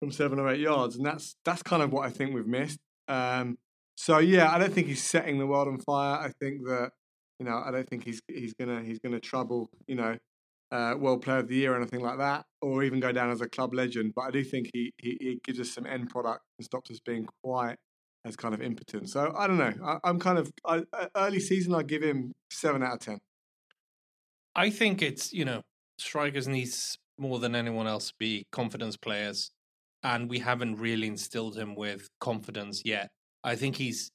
from 0.00 0.12
seven 0.12 0.38
or 0.38 0.48
eight 0.48 0.60
yards, 0.60 0.96
and 0.96 1.04
that's 1.04 1.36
that's 1.44 1.62
kind 1.62 1.82
of 1.82 1.92
what 1.92 2.06
I 2.06 2.10
think 2.10 2.34
we've 2.34 2.46
missed. 2.46 2.78
Um, 3.08 3.58
so 3.96 4.18
yeah, 4.18 4.50
I 4.50 4.58
don't 4.58 4.72
think 4.72 4.86
he's 4.86 5.02
setting 5.02 5.38
the 5.38 5.46
world 5.46 5.68
on 5.68 5.78
fire. 5.80 6.18
I 6.18 6.30
think 6.40 6.62
that 6.66 6.90
you 7.38 7.46
know 7.46 7.62
I 7.64 7.70
don't 7.70 7.88
think 7.88 8.04
he's 8.04 8.20
he's 8.28 8.54
gonna 8.54 8.82
he's 8.82 8.98
gonna 8.98 9.20
trouble 9.20 9.70
you 9.86 9.96
know 9.96 10.16
uh, 10.70 10.94
World 10.98 11.22
Player 11.22 11.38
of 11.38 11.48
the 11.48 11.56
Year 11.56 11.72
or 11.72 11.76
anything 11.76 12.00
like 12.00 12.18
that, 12.18 12.44
or 12.60 12.82
even 12.82 13.00
go 13.00 13.12
down 13.12 13.30
as 13.30 13.40
a 13.40 13.48
club 13.48 13.74
legend. 13.74 14.12
But 14.14 14.22
I 14.22 14.30
do 14.30 14.44
think 14.44 14.70
he 14.72 14.92
he, 14.98 15.16
he 15.20 15.40
gives 15.44 15.58
us 15.60 15.70
some 15.70 15.86
end 15.86 16.10
product 16.10 16.42
and 16.58 16.64
stops 16.64 16.90
us 16.90 17.00
being 17.04 17.26
quite 17.42 17.76
as 18.24 18.36
kind 18.36 18.54
of 18.54 18.60
impotent. 18.60 19.08
So 19.08 19.32
I 19.36 19.46
don't 19.46 19.58
know. 19.58 19.72
I, 19.84 19.98
I'm 20.04 20.18
kind 20.18 20.38
of 20.38 20.52
I, 20.64 20.82
uh, 20.92 21.06
early 21.16 21.40
season. 21.40 21.74
I 21.74 21.82
give 21.82 22.02
him 22.02 22.32
seven 22.50 22.82
out 22.82 22.94
of 22.94 23.00
ten. 23.00 23.18
I 24.54 24.70
think 24.70 25.02
it's 25.02 25.32
you 25.32 25.44
know 25.44 25.62
strikers 25.98 26.46
needs 26.46 26.98
more 27.18 27.38
than 27.38 27.54
anyone 27.54 27.86
else 27.86 28.12
be 28.18 28.46
confidence 28.52 28.96
players, 28.96 29.50
and 30.02 30.30
we 30.30 30.38
haven't 30.38 30.76
really 30.76 31.06
instilled 31.06 31.56
him 31.56 31.74
with 31.74 32.08
confidence 32.20 32.82
yet. 32.84 33.08
I 33.44 33.56
think 33.56 33.76
he's 33.76 34.10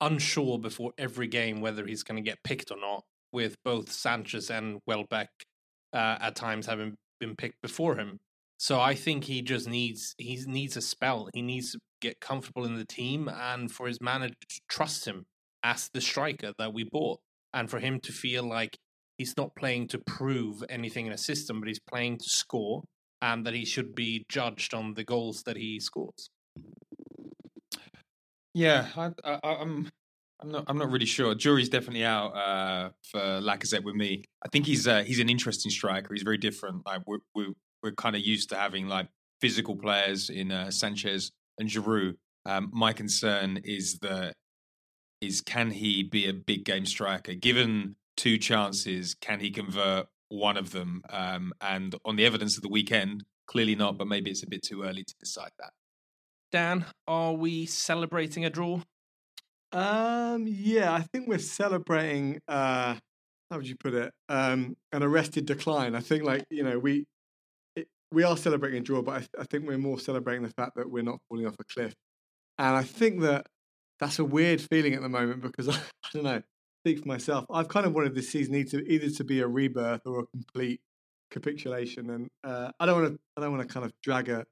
unsure 0.00 0.58
before 0.58 0.92
every 0.98 1.26
game 1.26 1.60
whether 1.60 1.86
he's 1.86 2.02
going 2.02 2.22
to 2.22 2.28
get 2.30 2.42
picked 2.44 2.70
or 2.70 2.78
not. 2.78 3.04
With 3.32 3.56
both 3.64 3.90
Sanchez 3.90 4.50
and 4.50 4.78
Welbeck 4.86 5.28
uh, 5.92 6.16
at 6.20 6.36
times 6.36 6.66
having 6.66 6.94
been 7.20 7.36
picked 7.36 7.60
before 7.60 7.96
him, 7.96 8.18
so 8.58 8.80
I 8.80 8.94
think 8.94 9.24
he 9.24 9.42
just 9.42 9.68
needs 9.68 10.14
he 10.16 10.42
needs 10.46 10.76
a 10.76 10.80
spell. 10.80 11.28
He 11.34 11.42
needs 11.42 11.72
to 11.72 11.78
get 12.00 12.20
comfortable 12.20 12.64
in 12.64 12.76
the 12.76 12.86
team, 12.86 13.28
and 13.28 13.70
for 13.70 13.86
his 13.86 14.00
manager 14.00 14.34
to 14.48 14.60
trust 14.68 15.04
him 15.04 15.26
as 15.62 15.90
the 15.92 16.00
striker 16.00 16.52
that 16.58 16.72
we 16.72 16.84
bought, 16.84 17.20
and 17.52 17.68
for 17.68 17.78
him 17.78 18.00
to 18.00 18.12
feel 18.12 18.44
like 18.44 18.78
he's 19.18 19.36
not 19.36 19.54
playing 19.56 19.88
to 19.88 19.98
prove 19.98 20.64
anything 20.68 21.06
in 21.06 21.12
a 21.12 21.18
system, 21.18 21.60
but 21.60 21.68
he's 21.68 21.80
playing 21.80 22.18
to 22.18 22.28
score, 22.28 22.84
and 23.22 23.46
that 23.46 23.54
he 23.54 23.64
should 23.64 23.94
be 23.94 24.24
judged 24.28 24.74
on 24.74 24.94
the 24.94 25.04
goals 25.04 25.42
that 25.44 25.56
he 25.56 25.80
scores. 25.80 26.30
Yeah, 28.54 28.86
I, 28.96 29.10
I, 29.24 29.38
I'm. 29.42 29.90
I'm 30.40 30.50
not. 30.50 30.64
I'm 30.66 30.76
not 30.76 30.90
really 30.90 31.06
sure. 31.06 31.34
Jury's 31.34 31.70
definitely 31.70 32.04
out 32.04 32.28
uh, 32.36 32.90
for 33.10 33.20
Lacazette 33.20 33.84
with 33.84 33.94
me. 33.94 34.24
I 34.44 34.48
think 34.48 34.66
he's 34.66 34.86
uh, 34.86 35.02
he's 35.02 35.18
an 35.18 35.30
interesting 35.30 35.70
striker. 35.70 36.12
He's 36.12 36.22
very 36.22 36.36
different. 36.36 36.84
Like 36.84 37.02
we 37.06 37.18
we 37.34 37.54
we're 37.82 37.92
kind 37.92 38.14
of 38.16 38.22
used 38.22 38.50
to 38.50 38.56
having 38.56 38.86
like 38.86 39.08
physical 39.40 39.76
players 39.76 40.28
in 40.28 40.52
uh, 40.52 40.70
Sanchez 40.70 41.32
and 41.58 41.68
Giroud. 41.68 42.16
Um, 42.44 42.70
my 42.72 42.92
concern 42.92 43.60
is 43.64 43.98
that 44.00 44.34
is 45.20 45.40
can 45.40 45.70
he 45.70 46.02
be 46.02 46.28
a 46.28 46.32
big 46.32 46.64
game 46.64 46.86
striker? 46.86 47.34
Given 47.34 47.96
two 48.16 48.38
chances, 48.38 49.14
can 49.14 49.40
he 49.40 49.50
convert 49.50 50.06
one 50.36 50.56
of 50.56 50.70
them? 50.70 51.02
Um, 51.10 51.52
and 51.60 51.94
on 52.04 52.16
the 52.16 52.26
evidence 52.26 52.56
of 52.56 52.62
the 52.62 52.68
weekend, 52.68 53.24
clearly 53.46 53.74
not. 53.74 53.98
But 53.98 54.06
maybe 54.06 54.30
it's 54.30 54.42
a 54.42 54.48
bit 54.48 54.62
too 54.62 54.82
early 54.82 55.04
to 55.04 55.14
decide 55.18 55.52
that. 55.58 55.72
Dan, 56.52 56.86
are 57.08 57.32
we 57.32 57.66
celebrating 57.66 58.44
a 58.44 58.50
draw? 58.50 58.80
Um, 59.72 60.46
yeah, 60.46 60.92
I 60.92 61.00
think 61.00 61.28
we're 61.28 61.38
celebrating. 61.38 62.40
Uh, 62.48 62.96
how 63.50 63.56
would 63.56 63.68
you 63.68 63.76
put 63.76 63.94
it? 63.94 64.12
Um, 64.28 64.76
an 64.92 65.02
arrested 65.02 65.46
decline. 65.46 65.94
I 65.94 66.00
think, 66.00 66.24
like 66.24 66.44
you 66.50 66.62
know, 66.62 66.78
we 66.78 67.04
it, 67.74 67.88
we 68.12 68.24
are 68.24 68.36
celebrating 68.36 68.80
a 68.80 68.82
draw, 68.82 69.02
but 69.02 69.22
I, 69.22 69.42
I 69.42 69.44
think 69.44 69.66
we're 69.66 69.78
more 69.78 69.98
celebrating 69.98 70.42
the 70.42 70.52
fact 70.52 70.72
that 70.76 70.90
we're 70.90 71.02
not 71.02 71.18
falling 71.28 71.46
off 71.46 71.56
a 71.60 71.64
cliff. 71.64 71.94
And 72.58 72.76
I 72.76 72.82
think 72.82 73.20
that 73.20 73.46
that's 74.00 74.18
a 74.18 74.24
weird 74.24 74.60
feeling 74.60 74.94
at 74.94 75.02
the 75.02 75.08
moment 75.08 75.42
because 75.42 75.68
I, 75.68 75.74
I 76.04 76.08
don't 76.12 76.24
know. 76.24 76.42
Speak 76.86 77.00
for 77.00 77.08
myself. 77.08 77.46
I've 77.50 77.66
kind 77.66 77.84
of 77.84 77.94
wanted 77.94 78.14
this 78.14 78.28
season 78.28 78.54
either, 78.54 78.78
either 78.78 79.10
to 79.10 79.24
be 79.24 79.40
a 79.40 79.48
rebirth 79.48 80.02
or 80.06 80.20
a 80.20 80.26
complete 80.26 80.80
capitulation, 81.32 82.10
and 82.10 82.28
uh, 82.44 82.70
I 82.78 82.86
don't 82.86 83.02
want 83.02 83.14
to. 83.14 83.20
I 83.36 83.40
don't 83.40 83.50
want 83.50 83.68
to 83.68 83.74
kind 83.74 83.84
of 83.84 83.92
drag 84.04 84.28
a 84.28 84.46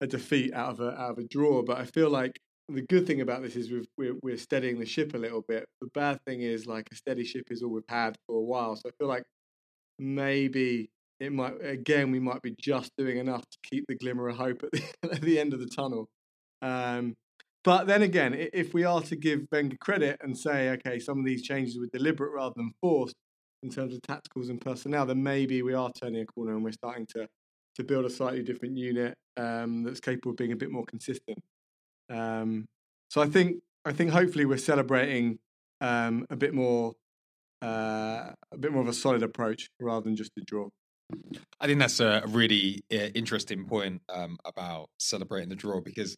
a 0.00 0.06
defeat 0.06 0.54
out 0.54 0.70
of 0.70 0.78
a 0.78 0.90
out 0.90 1.10
of 1.10 1.18
a 1.18 1.24
draw. 1.24 1.64
But 1.64 1.78
I 1.78 1.84
feel 1.84 2.08
like 2.08 2.38
the 2.68 2.82
good 2.82 3.04
thing 3.04 3.20
about 3.20 3.42
this 3.42 3.56
is 3.56 3.72
we've, 3.72 3.88
we're 3.98 4.14
we're 4.22 4.36
steadying 4.36 4.78
the 4.78 4.86
ship 4.86 5.12
a 5.14 5.18
little 5.18 5.42
bit. 5.48 5.66
The 5.80 5.88
bad 5.92 6.20
thing 6.24 6.42
is 6.42 6.68
like 6.68 6.86
a 6.92 6.94
steady 6.94 7.24
ship 7.24 7.48
is 7.50 7.64
all 7.64 7.72
we've 7.72 7.82
had 7.88 8.16
for 8.28 8.36
a 8.36 8.44
while. 8.44 8.76
So 8.76 8.82
I 8.88 8.92
feel 8.96 9.08
like 9.08 9.24
maybe 9.98 10.88
it 11.18 11.32
might 11.32 11.54
again 11.64 12.12
we 12.12 12.20
might 12.20 12.42
be 12.42 12.54
just 12.60 12.92
doing 12.96 13.18
enough 13.18 13.42
to 13.42 13.58
keep 13.68 13.86
the 13.88 13.96
glimmer 13.96 14.28
of 14.28 14.36
hope 14.36 14.62
at 14.62 14.70
the, 14.70 14.84
at 15.14 15.20
the 15.20 15.40
end 15.40 15.52
of 15.52 15.58
the 15.58 15.66
tunnel. 15.66 16.08
Um, 16.62 17.16
but 17.66 17.88
then 17.88 18.02
again, 18.02 18.32
if 18.52 18.72
we 18.74 18.84
are 18.84 19.02
to 19.02 19.16
give 19.16 19.48
Wenger 19.50 19.76
credit 19.80 20.20
and 20.22 20.38
say, 20.38 20.70
okay, 20.70 21.00
some 21.00 21.18
of 21.18 21.24
these 21.24 21.42
changes 21.42 21.76
were 21.76 21.88
deliberate 21.92 22.32
rather 22.32 22.54
than 22.54 22.70
forced 22.80 23.16
in 23.64 23.70
terms 23.70 23.92
of 23.92 24.00
tacticals 24.02 24.50
and 24.50 24.60
personnel, 24.60 25.04
then 25.04 25.20
maybe 25.20 25.62
we 25.62 25.74
are 25.74 25.90
turning 26.00 26.20
a 26.20 26.26
corner 26.26 26.54
and 26.54 26.62
we're 26.62 26.70
starting 26.70 27.06
to 27.14 27.26
to 27.74 27.82
build 27.82 28.04
a 28.04 28.10
slightly 28.10 28.44
different 28.44 28.78
unit 28.78 29.16
um, 29.36 29.82
that's 29.82 29.98
capable 29.98 30.30
of 30.30 30.36
being 30.36 30.52
a 30.52 30.56
bit 30.56 30.70
more 30.70 30.84
consistent. 30.84 31.38
Um, 32.08 32.66
so 33.10 33.20
I 33.20 33.26
think 33.26 33.56
I 33.84 33.92
think 33.92 34.12
hopefully 34.12 34.44
we're 34.44 34.58
celebrating 34.58 35.40
um, 35.80 36.24
a 36.30 36.36
bit 36.36 36.54
more 36.54 36.92
uh, 37.62 38.30
a 38.52 38.58
bit 38.60 38.70
more 38.70 38.82
of 38.82 38.88
a 38.88 38.92
solid 38.92 39.24
approach 39.24 39.70
rather 39.80 40.04
than 40.04 40.14
just 40.14 40.30
a 40.38 40.42
draw. 40.42 40.68
I 41.60 41.66
think 41.66 41.80
that's 41.80 41.98
a 41.98 42.22
really 42.28 42.84
uh, 42.92 43.10
interesting 43.16 43.64
point 43.64 44.02
um, 44.08 44.38
about 44.44 44.88
celebrating 45.00 45.48
the 45.48 45.56
draw 45.56 45.80
because 45.80 46.16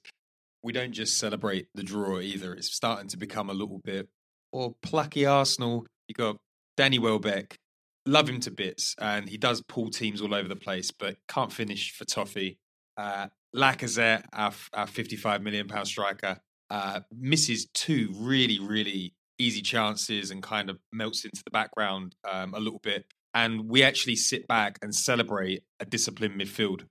we 0.62 0.72
don't 0.72 0.92
just 0.92 1.18
celebrate 1.18 1.68
the 1.74 1.82
draw 1.82 2.20
either. 2.20 2.52
It's 2.54 2.72
starting 2.74 3.08
to 3.08 3.16
become 3.16 3.50
a 3.50 3.54
little 3.54 3.78
bit 3.78 4.08
or 4.52 4.74
plucky 4.82 5.26
Arsenal. 5.26 5.86
You 6.08 6.14
got 6.14 6.36
Danny 6.76 6.98
Welbeck, 6.98 7.58
love 8.06 8.28
him 8.28 8.40
to 8.40 8.50
bits, 8.50 8.94
and 9.00 9.28
he 9.28 9.36
does 9.36 9.62
pull 9.62 9.90
teams 9.90 10.20
all 10.20 10.34
over 10.34 10.48
the 10.48 10.56
place, 10.56 10.90
but 10.90 11.16
can't 11.28 11.52
finish 11.52 11.92
for 11.92 12.04
Toffee. 12.04 12.58
Uh, 12.96 13.28
Lacazette, 13.54 14.24
our, 14.32 14.52
our 14.72 14.86
55 14.86 15.42
million 15.42 15.68
pound 15.68 15.86
striker, 15.86 16.38
uh, 16.70 17.00
misses 17.16 17.66
two 17.74 18.10
really, 18.16 18.58
really 18.58 19.14
easy 19.38 19.62
chances 19.62 20.30
and 20.30 20.42
kind 20.42 20.68
of 20.68 20.78
melts 20.92 21.24
into 21.24 21.42
the 21.44 21.50
background 21.50 22.14
um, 22.28 22.54
a 22.54 22.60
little 22.60 22.80
bit. 22.80 23.06
And 23.34 23.68
we 23.68 23.82
actually 23.82 24.16
sit 24.16 24.48
back 24.48 24.78
and 24.82 24.94
celebrate 24.94 25.62
a 25.80 25.84
disciplined 25.84 26.40
midfield. 26.40 26.84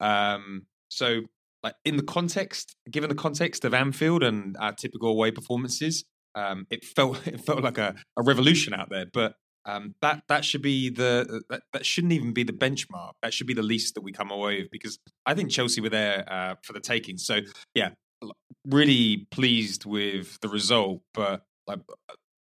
Um, 0.00 0.66
so 0.88 1.22
like 1.62 1.74
in 1.84 1.96
the 1.96 2.02
context, 2.02 2.76
given 2.90 3.08
the 3.08 3.14
context 3.14 3.64
of 3.64 3.74
Anfield 3.74 4.22
and 4.22 4.56
our 4.58 4.72
typical 4.72 5.10
away 5.10 5.30
performances, 5.30 6.04
um, 6.34 6.66
it 6.70 6.84
felt 6.84 7.26
it 7.26 7.40
felt 7.40 7.62
like 7.62 7.78
a, 7.78 7.94
a 8.16 8.22
revolution 8.22 8.74
out 8.74 8.88
there. 8.90 9.06
But 9.12 9.34
um, 9.66 9.94
that 10.00 10.22
that 10.28 10.44
should 10.44 10.62
be 10.62 10.88
the 10.88 11.42
that, 11.50 11.62
that, 11.72 11.86
shouldn't 11.86 12.12
even 12.12 12.32
be 12.32 12.44
the 12.44 12.52
benchmark. 12.52 13.12
That 13.22 13.34
should 13.34 13.46
be 13.46 13.54
the 13.54 13.62
least 13.62 13.94
that 13.94 14.00
we 14.02 14.12
come 14.12 14.30
away 14.30 14.62
with 14.62 14.70
because 14.70 14.98
I 15.26 15.34
think 15.34 15.50
Chelsea 15.50 15.80
were 15.80 15.90
there 15.90 16.24
uh, 16.32 16.54
for 16.62 16.72
the 16.72 16.80
taking. 16.80 17.18
So 17.18 17.40
yeah, 17.74 17.90
really 18.66 19.26
pleased 19.30 19.84
with 19.84 20.40
the 20.40 20.48
result, 20.48 21.02
but 21.12 21.42
like 21.66 21.80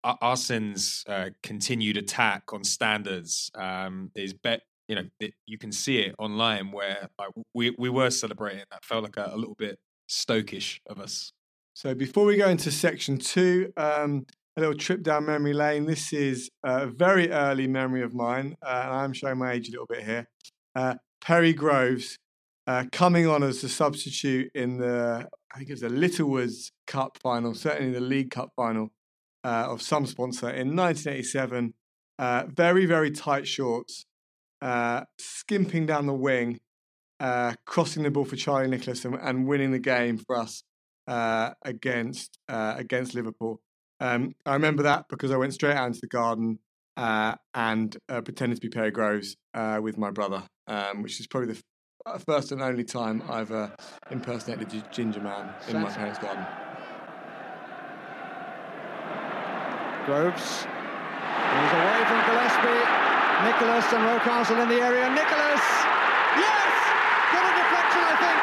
Arsene's 0.06 1.04
uh, 1.08 1.30
continued 1.44 1.98
attack 1.98 2.54
on 2.54 2.64
standards 2.64 3.52
um, 3.56 4.12
is 4.16 4.34
bet 4.34 4.62
you 4.90 4.96
know, 4.96 5.04
it, 5.20 5.34
you 5.46 5.58
can 5.58 5.72
see 5.72 6.00
it 6.00 6.16
online 6.18 6.72
where 6.72 7.10
like, 7.18 7.30
we 7.54 7.74
we 7.78 7.90
were 7.90 8.10
celebrating. 8.10 8.64
That 8.72 8.84
felt 8.84 9.04
like 9.04 9.18
a, 9.18 9.32
a, 9.34 9.38
little 9.38 9.56
bit 9.56 9.78
stokish 10.10 10.80
of 10.88 11.00
us. 11.00 11.32
So 11.76 11.94
before 11.94 12.26
we 12.26 12.36
go 12.36 12.50
into 12.50 12.72
section 12.72 13.20
two, 13.20 13.72
um, 13.78 14.26
a 14.58 14.62
little 14.62 14.76
trip 14.76 15.04
down 15.04 15.28
memory 15.28 15.54
lane. 15.54 15.86
This 15.86 16.12
is 16.12 16.50
a 16.64 16.88
very 16.88 17.32
early 17.32 17.68
memory 17.68 18.02
of 18.02 18.14
mine, 18.14 18.56
uh, 18.66 18.82
and 18.86 18.92
I'm 18.92 19.14
showing 19.14 19.38
my 19.38 19.54
age 19.54 19.70
a 19.70 19.72
little 19.72 19.86
bit 19.88 20.04
here. 20.04 20.28
Uh, 20.76 20.96
Perry 21.22 21.54
Groves 21.54 22.18
uh, 22.68 22.86
coming 22.92 23.28
on 23.28 23.44
as 23.44 23.64
a 23.64 23.70
substitute 23.70 24.52
in 24.56 24.78
the, 24.78 25.28
I 25.54 25.58
think 25.58 25.70
it 25.70 25.74
was 25.74 25.82
the 25.82 25.90
Littlewoods 25.90 26.72
Cup 26.88 27.18
final, 27.22 27.54
certainly 27.54 27.94
the 27.94 28.00
League 28.00 28.32
Cup 28.32 28.50
final 28.56 28.90
uh, 29.44 29.68
of 29.70 29.82
some 29.82 30.06
sponsor 30.06 30.50
in 30.50 30.76
1987. 30.76 31.74
Uh, 32.18 32.44
very, 32.54 32.86
very 32.86 33.12
tight 33.12 33.48
shorts, 33.48 34.06
uh, 34.62 35.04
skimping 35.18 35.86
down 35.86 36.06
the 36.06 36.14
wing, 36.14 36.60
uh, 37.20 37.54
crossing 37.66 38.04
the 38.04 38.12
ball 38.12 38.26
for 38.26 38.36
Charlie 38.36 38.68
Nicholas 38.68 39.06
and, 39.06 39.16
and 39.16 39.48
winning 39.48 39.72
the 39.72 39.80
game 39.80 40.18
for 40.18 40.38
us 40.38 40.64
uh, 41.08 41.52
against 41.64 42.38
uh, 42.48 42.76
against 42.78 43.16
Liverpool. 43.16 43.62
Um, 44.00 44.34
I 44.46 44.54
remember 44.54 44.84
that 44.84 45.06
because 45.10 45.32
I 45.32 45.38
went 45.38 45.54
straight 45.54 45.76
out 45.76 45.88
into 45.88 46.00
the 46.02 46.08
garden 46.08 46.60
uh, 46.96 47.36
and 47.54 47.96
pretended 48.08 48.56
to 48.56 48.62
be 48.62 48.70
Perry 48.70 48.92
Groves 48.92 49.36
with 49.82 49.98
my 49.98 50.12
brother, 50.12 50.44
um, 50.68 51.02
which 51.02 51.20
is 51.20 51.28
probably 51.28 51.54
the 51.54 52.20
first 52.26 52.52
and 52.52 52.62
only 52.62 52.86
time 52.86 53.22
I've 53.30 53.52
impersonated 54.10 54.84
ginger 54.92 55.20
man 55.20 55.54
in 55.68 55.82
my 55.82 55.92
parents' 55.92 56.20
garden. 56.20 56.46
Groves. 60.06 60.66
He's 61.60 61.74
away 61.74 62.04
from 62.08 62.26
Gillespie. 62.26 63.09
Nicholas 63.44 63.88
and 63.94 64.04
Rocastle 64.04 64.60
in 64.62 64.68
the 64.68 64.84
area. 64.84 65.08
Nicholas! 65.16 65.64
Yes! 66.36 66.74
Got 67.32 67.48
a 67.48 67.54
deflection, 67.56 68.04
I 68.04 68.16
think. 68.20 68.40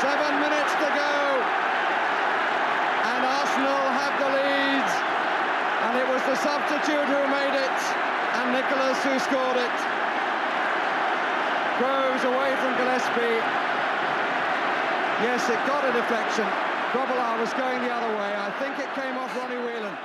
Seven 0.00 0.32
minutes 0.40 0.72
to 0.80 0.88
go. 0.88 1.16
And 3.04 3.20
Arsenal 3.20 3.84
have 4.00 4.16
the 4.16 4.28
lead. 4.32 4.88
And 5.84 5.92
it 6.00 6.08
was 6.08 6.24
the 6.24 6.40
substitute 6.40 7.04
who 7.04 7.20
made 7.28 7.52
it. 7.52 7.78
And 8.40 8.48
Nicholas 8.56 8.96
who 9.04 9.12
scored 9.20 9.60
it. 9.60 9.76
Groves 11.76 12.24
away 12.24 12.56
from 12.64 12.72
Gillespie. 12.80 13.65
Yes, 15.22 15.48
it 15.48 15.54
got 15.66 15.82
a 15.82 15.92
deflection. 15.92 16.44
Grobbelaar 16.92 17.40
was 17.40 17.50
going 17.54 17.80
the 17.80 17.90
other 17.90 18.14
way. 18.18 18.34
I 18.36 18.50
think 18.58 18.78
it 18.78 18.92
came 18.94 19.16
off 19.16 19.34
Ronnie 19.34 19.56
Whelan. 19.56 19.96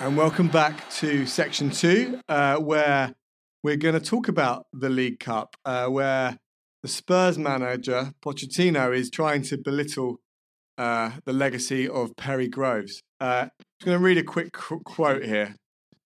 And 0.00 0.18
welcome 0.18 0.48
back 0.48 0.90
to 0.96 1.24
section 1.24 1.70
two, 1.70 2.20
uh, 2.28 2.56
where 2.56 3.14
we're 3.62 3.76
going 3.76 3.94
to 3.94 4.00
talk 4.00 4.28
about 4.28 4.66
the 4.74 4.90
League 4.90 5.18
Cup, 5.18 5.56
uh, 5.64 5.86
where 5.86 6.36
the 6.82 6.88
Spurs 6.88 7.38
manager, 7.38 8.12
Pochettino, 8.22 8.94
is 8.94 9.08
trying 9.08 9.40
to 9.44 9.56
belittle 9.56 10.18
uh, 10.76 11.12
the 11.24 11.32
legacy 11.32 11.88
of 11.88 12.14
Perry 12.16 12.48
Groves. 12.48 13.02
I'm 13.18 13.48
going 13.82 13.98
to 13.98 14.04
read 14.04 14.18
a 14.18 14.24
quick 14.24 14.52
qu- 14.52 14.80
quote 14.80 15.24
here 15.24 15.56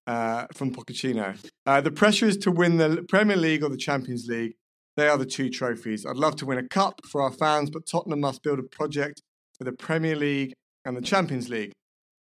uh, 0.07 0.47
from 0.55 0.73
Pochettino. 0.73 1.37
Uh, 1.67 1.81
the 1.81 1.91
pressure 1.91 2.27
is 2.27 2.37
to 2.37 2.53
win 2.53 2.77
the 2.77 3.05
Premier 3.09 3.37
League 3.37 3.65
or 3.65 3.69
the 3.69 3.77
Champions 3.77 4.27
League. 4.29 4.55
They 4.97 5.09
are 5.09 5.19
the 5.19 5.27
two 5.27 5.51
trophies. 5.51 6.07
I'd 6.07 6.17
love 6.17 6.37
to 6.37 6.47
win 6.47 6.59
a 6.59 6.67
cup 6.69 7.01
for 7.11 7.21
our 7.21 7.33
fans, 7.33 7.71
but 7.71 7.87
Tottenham 7.87 8.21
must 8.21 8.43
build 8.43 8.59
a 8.59 8.63
project 8.63 9.23
for 9.59 9.65
the 9.65 9.73
Premier 9.73 10.17
League 10.17 10.55
and 10.85 10.97
the 10.97 11.03
Champions 11.03 11.49
League. 11.49 11.73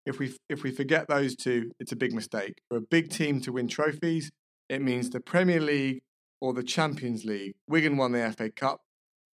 If 0.04 0.18
we 0.18 0.36
if 0.48 0.62
we 0.62 0.70
forget 0.70 1.08
those 1.08 1.34
two, 1.34 1.72
it's 1.80 1.92
a 1.92 1.96
big 1.96 2.12
mistake. 2.12 2.54
For 2.68 2.76
a 2.76 2.80
big 2.82 3.10
team 3.10 3.40
to 3.42 3.52
win 3.52 3.66
trophies, 3.66 4.30
it 4.68 4.82
means 4.82 5.10
the 5.10 5.20
Premier 5.20 5.60
League 5.60 6.00
or 6.40 6.52
the 6.52 6.62
Champions 6.62 7.24
League. 7.24 7.54
Wigan 7.68 7.96
won 7.96 8.12
the 8.12 8.32
FA 8.36 8.50
Cup. 8.50 8.80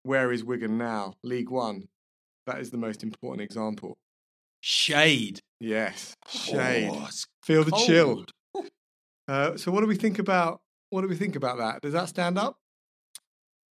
Where 0.04 0.32
is 0.32 0.44
Wigan 0.44 0.78
now? 0.78 1.14
League 1.22 1.50
One. 1.50 1.88
That 2.46 2.58
is 2.60 2.70
the 2.70 2.78
most 2.78 3.02
important 3.02 3.42
example. 3.42 3.98
Shade. 4.60 5.40
Yes, 5.60 6.14
shade. 6.28 6.90
Oh, 6.92 7.08
Feel 7.42 7.64
the 7.64 7.70
cold. 7.72 7.86
chill. 7.86 8.24
Uh, 9.28 9.56
so, 9.56 9.70
what 9.70 9.80
do 9.80 9.86
we 9.86 9.96
think 9.96 10.18
about? 10.18 10.60
What 10.90 11.02
do 11.02 11.08
we 11.08 11.16
think 11.16 11.36
about 11.36 11.58
that? 11.58 11.82
Does 11.82 11.92
that 11.92 12.08
stand 12.08 12.38
up? 12.38 12.56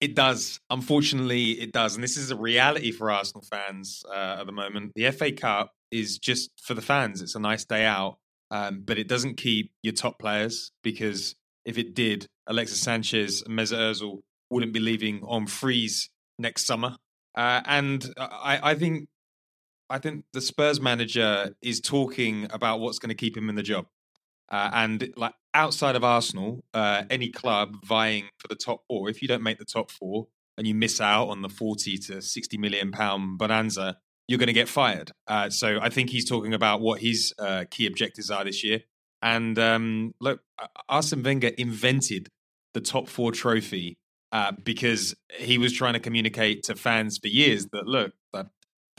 It 0.00 0.14
does. 0.14 0.60
Unfortunately, 0.70 1.52
it 1.52 1.72
does. 1.72 1.94
And 1.94 2.02
this 2.02 2.16
is 2.16 2.30
a 2.30 2.36
reality 2.36 2.90
for 2.90 3.10
Arsenal 3.10 3.44
fans 3.50 4.02
uh, 4.08 4.38
at 4.40 4.46
the 4.46 4.52
moment. 4.52 4.92
The 4.94 5.10
FA 5.10 5.30
Cup 5.30 5.72
is 5.90 6.18
just 6.18 6.50
for 6.62 6.74
the 6.74 6.82
fans. 6.82 7.20
It's 7.20 7.34
a 7.34 7.40
nice 7.40 7.64
day 7.64 7.84
out, 7.84 8.18
um, 8.50 8.82
but 8.84 8.98
it 8.98 9.08
doesn't 9.08 9.36
keep 9.36 9.72
your 9.82 9.92
top 9.92 10.18
players 10.18 10.72
because 10.82 11.34
if 11.66 11.76
it 11.76 11.94
did, 11.94 12.26
Alexis 12.46 12.80
Sanchez 12.80 13.42
and 13.42 13.58
Mesut 13.58 13.78
Ozil 13.78 14.20
wouldn't 14.48 14.72
be 14.72 14.80
leaving 14.80 15.22
on 15.24 15.46
freeze 15.46 16.08
next 16.38 16.66
summer. 16.66 16.96
Uh, 17.36 17.60
and 17.66 18.12
I, 18.16 18.70
I 18.70 18.74
think 18.74 19.08
I 19.88 19.98
think 19.98 20.24
the 20.32 20.40
Spurs 20.40 20.80
manager 20.80 21.54
is 21.60 21.80
talking 21.80 22.46
about 22.50 22.80
what's 22.80 22.98
going 22.98 23.10
to 23.10 23.14
keep 23.14 23.36
him 23.36 23.48
in 23.48 23.56
the 23.56 23.62
job. 23.62 23.86
Uh, 24.50 24.70
and 24.72 25.12
like 25.16 25.34
outside 25.54 25.96
of 25.96 26.04
Arsenal, 26.04 26.64
uh, 26.74 27.04
any 27.10 27.30
club 27.30 27.76
vying 27.84 28.24
for 28.38 28.48
the 28.48 28.54
top 28.54 28.82
four, 28.88 29.08
if 29.08 29.22
you 29.22 29.28
don't 29.28 29.42
make 29.42 29.58
the 29.58 29.64
top 29.64 29.90
four 29.90 30.28
and 30.58 30.66
you 30.66 30.74
miss 30.74 31.00
out 31.00 31.28
on 31.28 31.42
the 31.42 31.48
40 31.48 31.98
to 31.98 32.20
60 32.22 32.58
million 32.58 32.90
pound 32.90 33.38
bonanza, 33.38 33.98
you're 34.26 34.38
going 34.38 34.48
to 34.48 34.52
get 34.52 34.68
fired. 34.68 35.12
Uh, 35.26 35.50
so 35.50 35.78
I 35.80 35.88
think 35.88 36.10
he's 36.10 36.28
talking 36.28 36.54
about 36.54 36.80
what 36.80 37.00
his 37.00 37.32
uh, 37.38 37.64
key 37.70 37.86
objectives 37.86 38.30
are 38.30 38.44
this 38.44 38.62
year. 38.62 38.80
And 39.22 39.58
um, 39.58 40.14
look, 40.20 40.40
Arsene 40.88 41.22
Wenger 41.22 41.48
invented 41.48 42.28
the 42.74 42.80
top 42.80 43.08
four 43.08 43.32
trophy 43.32 43.98
uh, 44.32 44.52
because 44.64 45.14
he 45.36 45.58
was 45.58 45.72
trying 45.72 45.94
to 45.94 46.00
communicate 46.00 46.62
to 46.64 46.76
fans 46.76 47.18
for 47.18 47.28
years 47.28 47.66
that 47.72 47.86
look, 47.86 48.12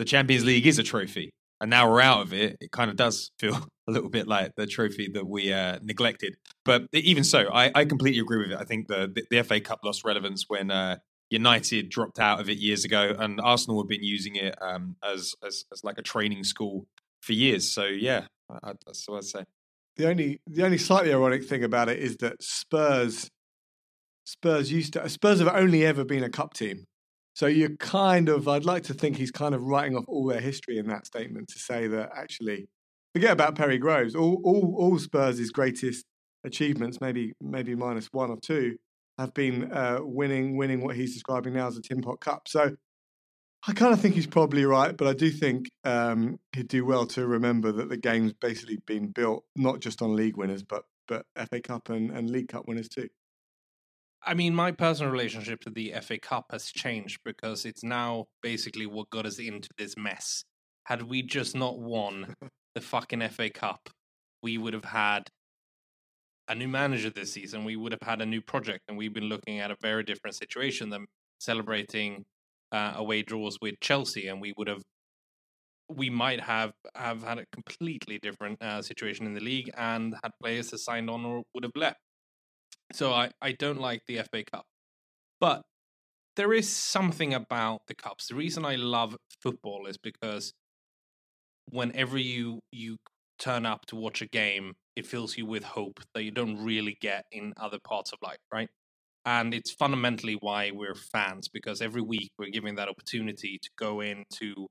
the 0.02 0.06
Champions 0.06 0.44
League 0.44 0.66
is 0.66 0.80
a 0.80 0.84
trophy, 0.84 1.32
and 1.62 1.70
now 1.70 1.90
we're 1.90 2.02
out 2.02 2.22
of 2.22 2.34
it. 2.34 2.58
It 2.60 2.72
kind 2.72 2.90
of 2.90 2.98
does 2.98 3.32
feel 3.40 3.56
a 3.88 3.92
little 3.92 4.10
bit 4.10 4.28
like 4.28 4.56
the 4.58 4.66
trophy 4.66 5.10
that 5.14 5.28
we 5.28 5.54
uh, 5.54 5.80
neglected. 5.82 6.36
But 6.66 6.88
even 6.92 7.24
so, 7.24 7.50
I, 7.54 7.72
I, 7.74 7.86
completely 7.86 8.20
agree 8.20 8.40
with 8.40 8.52
it. 8.52 8.58
I 8.60 8.66
think 8.66 8.88
the, 8.88 9.12
the, 9.14 9.24
the 9.30 9.44
FA 9.44 9.62
Cup 9.62 9.80
lost 9.86 10.04
relevance 10.04 10.46
when 10.48 10.72
uh, 10.72 10.98
United 11.30 11.90
dropped 11.90 12.20
out 12.20 12.40
of 12.40 12.50
it 12.50 12.58
years 12.58 12.84
ago, 12.84 13.16
and 13.18 13.40
Arsenal 13.40 13.82
have 13.82 13.88
been 13.88 14.04
using 14.04 14.36
it 14.36 14.56
um, 14.62 14.96
as, 15.04 15.36
as, 15.46 15.66
as 15.72 15.84
like 15.84 15.98
a 16.00 16.02
training 16.02 16.44
school 16.44 16.88
for 17.22 17.34
years. 17.34 17.72
So 17.72 17.86
yeah, 17.86 18.26
I, 18.50 18.74
that's 18.86 19.08
what 19.08 19.18
I'd 19.18 19.24
say. 19.26 19.46
The 19.98 20.08
only 20.10 20.42
the 20.48 20.64
only 20.64 20.78
slightly 20.78 21.14
ironic 21.14 21.44
thing 21.44 21.64
about 21.64 21.90
it 21.90 22.00
is 22.00 22.18
that 22.18 22.42
Spurs 22.42 23.30
Spurs 24.26 24.72
used 24.72 24.94
to 24.94 25.08
Spurs 25.10 25.40
have 25.40 25.50
only 25.50 25.86
ever 25.86 26.06
been 26.06 26.24
a 26.24 26.30
cup 26.30 26.54
team. 26.54 26.86
So 27.34 27.48
you're 27.48 27.76
kind 27.78 28.30
of 28.30 28.48
I'd 28.48 28.66
like 28.66 28.84
to 28.84 28.94
think 28.94 29.18
he's 29.18 29.32
kind 29.32 29.56
of 29.56 29.64
writing 29.64 29.96
off 29.96 30.06
all 30.08 30.26
their 30.26 30.42
history 30.42 30.78
in 30.78 30.88
that 30.88 31.06
statement 31.06 31.50
to 31.50 31.60
say 31.60 31.88
that 31.88 32.10
actually 32.16 32.68
forget 33.14 33.32
about 33.32 33.56
Perry 33.56 33.78
Groves. 33.78 34.16
All 34.16 34.42
all 34.44 34.76
all 34.78 35.00
Spurs' 35.00 35.50
greatest 35.50 36.06
achievements, 36.44 37.00
maybe 37.02 37.34
maybe 37.42 37.76
minus 37.76 38.08
one 38.12 38.30
or 38.30 38.38
two, 38.40 38.78
have 39.18 39.34
been 39.34 39.72
uh, 39.72 40.00
winning 40.02 40.58
winning 40.58 40.84
what 40.84 40.96
he's 40.96 41.14
describing 41.14 41.54
now 41.54 41.68
as 41.68 41.78
a 41.78 41.82
Tin 41.82 42.02
Pot 42.02 42.20
Cup. 42.20 42.48
So 42.48 42.76
I 43.68 43.74
kind 43.74 43.94
of 43.94 44.02
think 44.02 44.16
he's 44.16 44.28
probably 44.28 44.66
right, 44.66 44.96
but 44.96 45.08
I 45.08 45.14
do 45.14 45.30
think 45.30 45.70
um, 45.84 46.40
he'd 46.54 46.68
do 46.68 46.84
well 46.84 47.06
to 47.08 47.28
remember 47.28 47.72
that 47.72 47.90
the 47.90 47.98
game's 47.98 48.34
basically 48.34 48.80
been 48.88 49.12
built 49.12 49.46
not 49.56 49.80
just 49.80 50.02
on 50.02 50.16
league 50.16 50.38
winners, 50.38 50.64
but 50.64 50.84
but 51.08 51.26
FA 51.50 51.62
Cup 51.62 51.90
and, 51.90 52.10
and 52.12 52.30
League 52.30 52.48
Cup 52.48 52.68
winners 52.68 52.90
too. 52.90 53.10
I 54.24 54.36
mean, 54.36 54.54
my 54.54 54.72
personal 54.72 55.12
relationship 55.12 55.62
to 55.62 55.72
the 55.72 55.94
FA 56.02 56.20
Cup 56.20 56.46
has 56.52 56.66
changed 56.66 57.20
because 57.26 57.66
it's 57.66 57.84
now 57.84 58.26
basically 58.44 58.86
what 58.86 59.10
got 59.10 59.26
us 59.26 59.40
into 59.40 59.70
this 59.78 59.96
mess. 59.98 60.44
Had 60.84 61.04
we 61.04 61.24
just 61.24 61.56
not 61.56 61.80
won 61.80 62.36
the 62.76 62.82
fucking 62.82 63.28
FA 63.30 63.50
Cup, 63.50 63.90
we 64.44 64.58
would 64.58 64.74
have 64.74 64.86
had 64.86 65.30
a 66.48 66.56
new 66.56 66.68
manager 66.68 67.10
this 67.10 67.34
season. 67.34 67.66
We 67.66 67.76
would 67.76 67.94
have 67.94 68.02
had 68.04 68.22
a 68.22 68.26
new 68.26 68.42
project, 68.42 68.82
and 68.88 68.98
we've 68.98 69.14
been 69.14 69.30
looking 69.30 69.60
at 69.60 69.72
a 69.72 69.76
very 69.82 70.04
different 70.04 70.36
situation 70.36 70.90
than 70.90 71.06
celebrating 71.40 72.24
uh, 72.72 72.94
away 72.98 73.24
draws 73.24 73.58
with 73.62 73.76
Chelsea, 73.82 74.28
and 74.28 74.40
we 74.40 74.54
would 74.58 74.68
have. 74.68 74.82
We 75.90 76.10
might 76.10 76.40
have 76.42 76.72
have 76.96 77.24
had 77.24 77.40
a 77.40 77.46
completely 77.52 78.20
different 78.22 78.62
uh, 78.62 78.82
situation 78.82 79.26
in 79.26 79.34
the 79.34 79.42
league 79.42 79.70
and 79.78 80.16
had 80.24 80.32
players 80.42 80.70
that 80.70 80.78
signed 80.78 81.10
on 81.10 81.26
or 81.26 81.44
would 81.54 81.64
have 81.64 81.76
left. 81.76 82.00
So 82.94 83.14
I, 83.14 83.32
I 83.42 83.54
don't 83.54 83.80
like 83.80 84.02
the 84.08 84.18
FA 84.18 84.44
Cup. 84.44 84.66
But 85.40 85.64
there 86.36 86.54
is 86.54 86.70
something 86.70 87.34
about 87.34 87.82
the 87.88 87.96
cups. 87.96 88.28
The 88.28 88.36
reason 88.36 88.66
I 88.66 88.76
love 88.76 89.16
football 89.42 89.86
is 89.88 89.98
because 89.98 90.54
whenever 91.70 92.18
you 92.18 92.60
you 92.72 92.98
turn 93.40 93.66
up 93.66 93.86
to 93.88 93.96
watch 93.96 94.22
a 94.22 94.28
game, 94.28 94.74
it 94.96 95.06
fills 95.06 95.38
you 95.38 95.46
with 95.46 95.64
hope 95.64 96.00
that 96.14 96.24
you 96.24 96.32
don't 96.32 96.64
really 96.64 96.98
get 97.02 97.26
in 97.32 97.54
other 97.60 97.80
parts 97.84 98.12
of 98.14 98.20
life, 98.22 98.38
right? 98.54 98.70
And 99.26 99.54
it's 99.54 99.72
fundamentally 99.72 100.38
why 100.40 100.72
we're 100.74 100.96
fans 100.96 101.48
because 101.48 101.82
every 101.82 102.02
week 102.02 102.32
we're 102.38 102.50
given 102.50 102.76
that 102.76 102.88
opportunity 102.88 103.60
to 103.62 103.70
go 103.78 104.02
into 104.02 104.68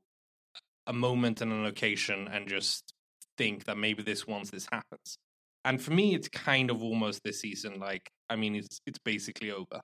a 0.87 0.92
moment 0.92 1.40
and 1.40 1.52
an 1.52 1.66
occasion 1.66 2.28
and 2.33 2.48
just 2.48 2.94
think 3.37 3.64
that 3.64 3.76
maybe 3.76 4.02
this 4.02 4.26
once 4.26 4.50
this 4.50 4.66
happens 4.72 5.18
and 5.64 5.81
for 5.81 5.92
me, 5.92 6.14
it's 6.14 6.29
kind 6.29 6.70
of 6.70 6.83
almost 6.83 7.23
this 7.25 7.40
season. 7.40 7.79
Like, 7.79 8.11
I 8.29 8.37
mean, 8.37 8.55
it's 8.55 8.81
it's 8.87 8.99
basically 8.99 9.51
over. 9.51 9.81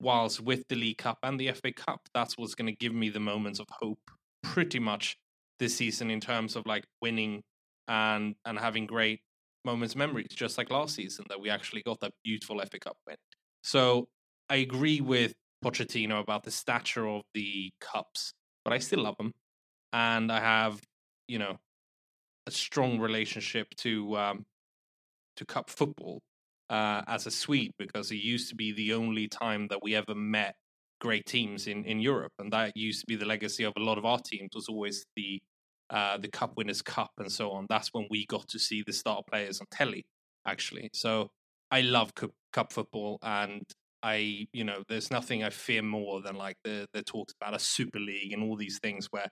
Whilst 0.00 0.40
with 0.40 0.64
the 0.68 0.76
League 0.76 0.98
Cup 0.98 1.18
and 1.22 1.38
the 1.38 1.52
FA 1.52 1.72
Cup, 1.72 2.00
that's 2.14 2.36
what's 2.36 2.54
going 2.54 2.66
to 2.66 2.76
give 2.76 2.94
me 2.94 3.10
the 3.10 3.20
moments 3.20 3.60
of 3.60 3.66
hope, 3.70 4.00
pretty 4.42 4.78
much 4.78 5.16
this 5.58 5.76
season 5.76 6.10
in 6.10 6.20
terms 6.20 6.56
of 6.56 6.66
like 6.66 6.84
winning 7.00 7.42
and 7.88 8.34
and 8.44 8.58
having 8.58 8.86
great 8.86 9.20
moments, 9.64 9.96
memories, 9.96 10.28
just 10.34 10.58
like 10.58 10.70
last 10.70 10.94
season 10.94 11.24
that 11.28 11.40
we 11.40 11.50
actually 11.50 11.82
got 11.82 12.00
that 12.00 12.12
beautiful 12.24 12.60
FA 12.60 12.78
Cup 12.78 12.96
win. 13.06 13.16
So 13.62 14.08
I 14.48 14.56
agree 14.56 15.00
with 15.00 15.34
Pochettino 15.64 16.20
about 16.20 16.44
the 16.44 16.50
stature 16.50 17.06
of 17.08 17.22
the 17.34 17.72
cups, 17.80 18.32
but 18.64 18.72
I 18.72 18.78
still 18.78 19.02
love 19.02 19.16
them, 19.18 19.32
and 19.92 20.32
I 20.32 20.40
have 20.40 20.80
you 21.28 21.38
know 21.38 21.58
a 22.46 22.50
strong 22.50 23.00
relationship 23.00 23.68
to 23.78 24.16
um, 24.16 24.44
to 25.36 25.44
cup 25.44 25.70
football 25.70 26.22
uh, 26.70 27.02
as 27.06 27.26
a 27.26 27.30
Swede 27.30 27.72
because 27.78 28.10
it 28.10 28.16
used 28.16 28.48
to 28.48 28.54
be 28.54 28.72
the 28.72 28.92
only 28.94 29.28
time 29.28 29.68
that 29.68 29.82
we 29.82 29.94
ever 29.94 30.14
met 30.14 30.54
great 31.00 31.26
teams 31.26 31.66
in, 31.66 31.84
in 31.84 32.00
Europe, 32.00 32.32
and 32.38 32.52
that 32.52 32.76
used 32.76 33.00
to 33.00 33.06
be 33.06 33.16
the 33.16 33.26
legacy 33.26 33.64
of 33.64 33.72
a 33.76 33.82
lot 33.82 33.98
of 33.98 34.04
our 34.04 34.18
teams. 34.18 34.50
Was 34.54 34.68
always 34.68 35.04
the 35.16 35.40
uh, 35.90 36.16
the 36.18 36.28
Cup 36.28 36.56
Winners' 36.56 36.82
Cup 36.82 37.10
and 37.18 37.30
so 37.30 37.50
on. 37.50 37.66
That's 37.68 37.90
when 37.92 38.06
we 38.10 38.26
got 38.26 38.48
to 38.48 38.58
see 38.58 38.82
the 38.86 38.92
star 38.92 39.22
players 39.30 39.60
on 39.60 39.66
telly, 39.70 40.04
actually. 40.46 40.90
So 40.94 41.30
I 41.70 41.82
love 41.82 42.14
cup, 42.14 42.30
cup 42.52 42.72
football, 42.72 43.18
and 43.22 43.62
I, 44.02 44.46
you 44.52 44.64
know, 44.64 44.82
there's 44.88 45.10
nothing 45.10 45.44
I 45.44 45.50
fear 45.50 45.82
more 45.82 46.22
than 46.22 46.36
like 46.36 46.56
the 46.64 46.86
the 46.92 47.02
talks 47.02 47.34
about 47.40 47.54
a 47.54 47.58
Super 47.58 47.98
League 47.98 48.32
and 48.32 48.42
all 48.42 48.56
these 48.56 48.78
things 48.82 49.08
where 49.10 49.28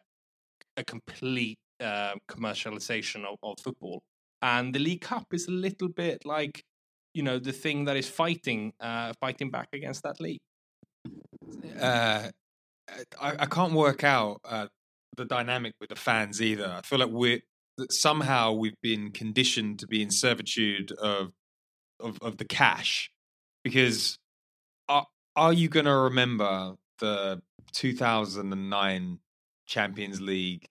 a 0.77 0.85
complete 0.85 1.59
uh, 1.81 2.15
commercialization 2.31 3.25
of, 3.25 3.39
of 3.43 3.57
football 3.63 4.03
and 4.43 4.75
the 4.75 4.81
League 4.81 5.01
Cup 5.01 5.33
is 5.33 5.47
a 5.47 5.53
little 5.53 5.89
bit 5.89 6.27
like 6.27 6.65
you 7.15 7.23
know 7.23 7.39
the 7.39 7.53
thing 7.53 7.85
that 7.85 7.97
is 7.97 8.09
fighting 8.09 8.73
uh, 8.81 9.13
fighting 9.21 9.51
back 9.51 9.69
against 9.73 10.03
that 10.03 10.21
league. 10.21 10.41
Uh, 11.81 12.29
I, 13.21 13.35
I 13.39 13.47
can't 13.47 13.73
work 13.73 14.05
out 14.05 14.41
uh, 14.45 14.67
the 15.17 15.25
dynamic 15.25 15.75
with 15.81 15.91
the 15.91 15.97
fans 15.97 16.43
either. 16.43 16.67
I 16.67 16.83
feel 16.83 16.99
like 16.99 17.11
we're 17.11 17.41
somehow 17.91 18.53
we've 18.53 18.81
been 18.83 19.11
conditioned 19.11 19.79
to 19.81 19.87
be 19.87 20.03
in 20.03 20.11
servitude 20.11 20.93
of 20.93 21.33
of, 22.01 22.19
of 22.21 22.39
the 22.39 22.45
cash 22.45 23.11
because 23.63 24.19
are 24.89 25.07
are 25.37 25.53
you 25.53 25.69
going 25.69 25.87
to 25.87 25.95
remember 25.95 26.75
the 26.99 27.41
2009 27.73 29.19
Champions 29.67 30.21
League 30.21 30.67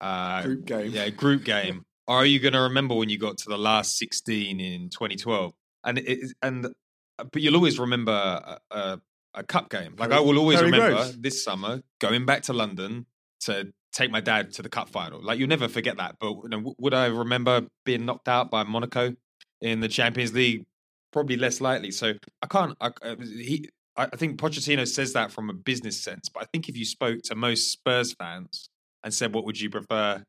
uh, 0.00 0.42
group 0.42 0.64
game? 0.66 0.90
Yeah, 0.90 1.08
group 1.10 1.44
game 1.56 1.84
are 2.08 2.24
you 2.24 2.38
going 2.38 2.54
to 2.54 2.60
remember 2.60 2.94
when 2.94 3.08
you 3.08 3.18
got 3.18 3.38
to 3.38 3.48
the 3.48 3.58
last 3.58 3.98
16 3.98 4.60
in 4.60 4.88
2012? 4.90 5.52
And 5.84 5.98
it, 5.98 6.32
and 6.42 6.66
uh, 6.66 7.24
but 7.24 7.42
you'll 7.42 7.56
always 7.56 7.78
remember 7.78 8.12
a, 8.12 8.58
a, 8.70 9.00
a 9.34 9.42
cup 9.42 9.70
game. 9.70 9.94
Like 9.98 10.12
I 10.12 10.20
will 10.20 10.38
always 10.38 10.60
remember 10.60 10.90
Groves. 10.90 11.18
this 11.18 11.42
summer 11.42 11.82
going 12.00 12.26
back 12.26 12.42
to 12.42 12.52
London 12.52 13.06
to 13.40 13.72
take 13.92 14.10
my 14.10 14.20
dad 14.20 14.52
to 14.54 14.62
the 14.62 14.68
cup 14.68 14.88
final. 14.88 15.22
Like 15.22 15.38
you'll 15.38 15.48
never 15.48 15.68
forget 15.68 15.96
that. 15.96 16.16
But 16.20 16.34
you 16.42 16.48
know, 16.48 16.74
would 16.78 16.94
I 16.94 17.06
remember 17.06 17.62
being 17.84 18.04
knocked 18.04 18.28
out 18.28 18.50
by 18.50 18.64
Monaco 18.64 19.14
in 19.60 19.80
the 19.80 19.88
Champions 19.88 20.34
League? 20.34 20.66
Probably 21.12 21.36
less 21.36 21.60
likely. 21.60 21.90
So 21.90 22.14
I 22.42 22.46
can't. 22.46 22.76
I, 22.80 22.90
uh, 23.02 23.16
he, 23.20 23.70
I 23.96 24.08
think 24.08 24.38
Pochettino 24.38 24.86
says 24.86 25.14
that 25.14 25.32
from 25.32 25.48
a 25.48 25.54
business 25.54 25.98
sense, 25.98 26.28
but 26.28 26.42
I 26.42 26.46
think 26.52 26.68
if 26.68 26.76
you 26.76 26.84
spoke 26.84 27.22
to 27.24 27.34
most 27.34 27.72
Spurs 27.72 28.12
fans 28.12 28.68
and 29.02 29.14
said, 29.14 29.32
"What 29.32 29.46
would 29.46 29.58
you 29.58 29.70
prefer 29.70 30.22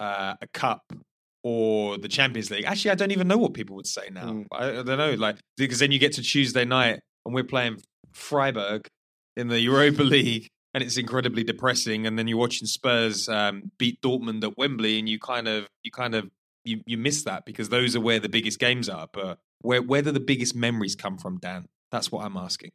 uh, 0.00 0.34
a 0.40 0.46
cup 0.48 0.82
or 1.42 1.96
the 1.98 2.08
Champions 2.08 2.50
League. 2.50 2.64
Actually, 2.64 2.90
I 2.90 2.94
don't 2.96 3.12
even 3.12 3.28
know 3.28 3.38
what 3.38 3.54
people 3.54 3.76
would 3.76 3.86
say 3.86 4.08
now. 4.10 4.26
Mm. 4.26 4.46
I, 4.52 4.68
I, 4.80 4.82
don't 4.82 4.98
know, 4.98 5.14
like 5.14 5.36
because 5.56 5.78
then 5.78 5.92
you 5.92 5.98
get 5.98 6.12
to 6.14 6.22
Tuesday 6.22 6.64
night 6.64 7.00
and 7.24 7.34
we're 7.34 7.44
playing 7.44 7.80
Freiburg 8.12 8.88
in 9.36 9.48
the 9.48 9.60
Europa 9.60 10.02
League, 10.16 10.48
and 10.74 10.82
it's 10.82 10.96
incredibly 10.96 11.44
depressing. 11.44 12.06
And 12.06 12.18
then 12.18 12.26
you're 12.26 12.38
watching 12.38 12.66
Spurs 12.66 13.28
um, 13.28 13.70
beat 13.78 14.00
Dortmund 14.02 14.42
at 14.44 14.58
Wembley, 14.58 14.98
and 14.98 15.08
you 15.08 15.18
kind 15.18 15.46
of 15.46 15.68
you 15.82 15.90
kind 15.90 16.14
of 16.14 16.30
you 16.64 16.80
you 16.86 16.96
miss 16.96 17.22
that 17.24 17.44
because 17.44 17.68
those 17.68 17.94
are 17.94 18.00
where 18.00 18.18
the 18.18 18.28
biggest 18.28 18.58
games 18.58 18.88
are. 18.88 19.06
But 19.12 19.38
where 19.60 19.82
where 19.82 20.02
do 20.02 20.10
the 20.10 20.20
biggest 20.20 20.54
memories 20.56 20.96
come 20.96 21.18
from, 21.18 21.38
Dan? 21.38 21.66
That's 21.92 22.10
what 22.10 22.24
I'm 22.24 22.36
asking. 22.36 22.72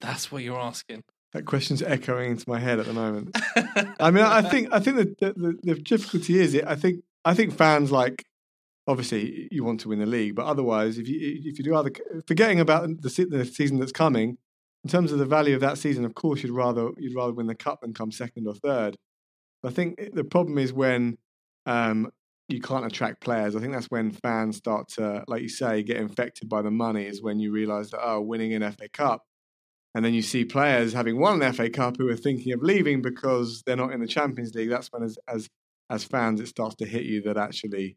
That's 0.00 0.30
what 0.30 0.42
you're 0.42 0.60
asking. 0.60 1.04
That 1.32 1.46
question's 1.46 1.82
echoing 1.82 2.32
into 2.32 2.48
my 2.48 2.58
head 2.58 2.78
at 2.78 2.86
the 2.86 2.92
moment. 2.92 3.36
I 4.00 4.10
mean, 4.10 4.24
I 4.24 4.42
think 4.42 4.68
I 4.70 4.80
think 4.80 4.96
the 4.96 5.32
the, 5.34 5.58
the 5.62 5.74
difficulty 5.76 6.38
is 6.38 6.54
it. 6.54 6.64
I 6.66 6.74
think 6.74 7.04
I 7.24 7.34
think 7.34 7.56
fans 7.56 7.90
like 7.90 8.24
obviously 8.86 9.48
you 9.50 9.64
want 9.64 9.80
to 9.80 9.88
win 9.88 9.98
the 9.98 10.06
league, 10.06 10.34
but 10.34 10.46
otherwise, 10.46 10.98
if 10.98 11.08
you 11.08 11.18
if 11.44 11.58
you 11.58 11.64
do 11.64 11.74
other 11.74 11.90
forgetting 12.26 12.60
about 12.60 12.88
the 13.00 13.26
the 13.30 13.44
season 13.46 13.78
that's 13.78 13.92
coming, 13.92 14.36
in 14.84 14.90
terms 14.90 15.12
of 15.12 15.18
the 15.18 15.26
value 15.26 15.54
of 15.54 15.60
that 15.60 15.78
season, 15.78 16.04
of 16.04 16.14
course 16.14 16.42
you'd 16.42 16.52
rather 16.52 16.90
you'd 16.98 17.16
rather 17.16 17.32
win 17.32 17.46
the 17.46 17.54
cup 17.54 17.80
than 17.80 17.94
come 17.94 18.10
second 18.10 18.46
or 18.46 18.54
third. 18.54 18.96
I 19.64 19.70
think 19.70 20.12
the 20.12 20.24
problem 20.24 20.58
is 20.58 20.72
when 20.72 21.18
um, 21.66 22.10
you 22.48 22.60
can't 22.60 22.84
attract 22.84 23.20
players. 23.20 23.54
I 23.54 23.60
think 23.60 23.72
that's 23.72 23.86
when 23.86 24.10
fans 24.10 24.56
start 24.56 24.88
to, 24.96 25.24
like 25.28 25.42
you 25.42 25.48
say, 25.48 25.82
get 25.82 25.98
infected 25.98 26.48
by 26.48 26.62
the 26.62 26.70
money. 26.70 27.06
Is 27.06 27.22
when 27.22 27.38
you 27.38 27.52
realise 27.52 27.90
that 27.90 28.00
oh, 28.02 28.20
winning 28.20 28.54
an 28.54 28.70
FA 28.72 28.88
Cup 28.88 29.22
and 29.94 30.04
then 30.04 30.14
you 30.14 30.22
see 30.22 30.44
players 30.44 30.92
having 30.92 31.18
won 31.18 31.42
an 31.42 31.52
FA 31.52 31.68
Cup 31.68 31.96
who 31.98 32.08
are 32.08 32.16
thinking 32.16 32.52
of 32.52 32.62
leaving 32.62 33.02
because 33.02 33.62
they're 33.66 33.76
not 33.76 33.92
in 33.92 34.00
the 34.00 34.06
Champions 34.06 34.54
League. 34.54 34.70
That's 34.70 34.88
when, 34.88 35.02
as 35.02 35.18
as, 35.28 35.48
as 35.90 36.04
fans, 36.04 36.40
it 36.40 36.48
starts 36.48 36.76
to 36.76 36.86
hit 36.86 37.04
you 37.04 37.22
that 37.22 37.36
actually, 37.36 37.96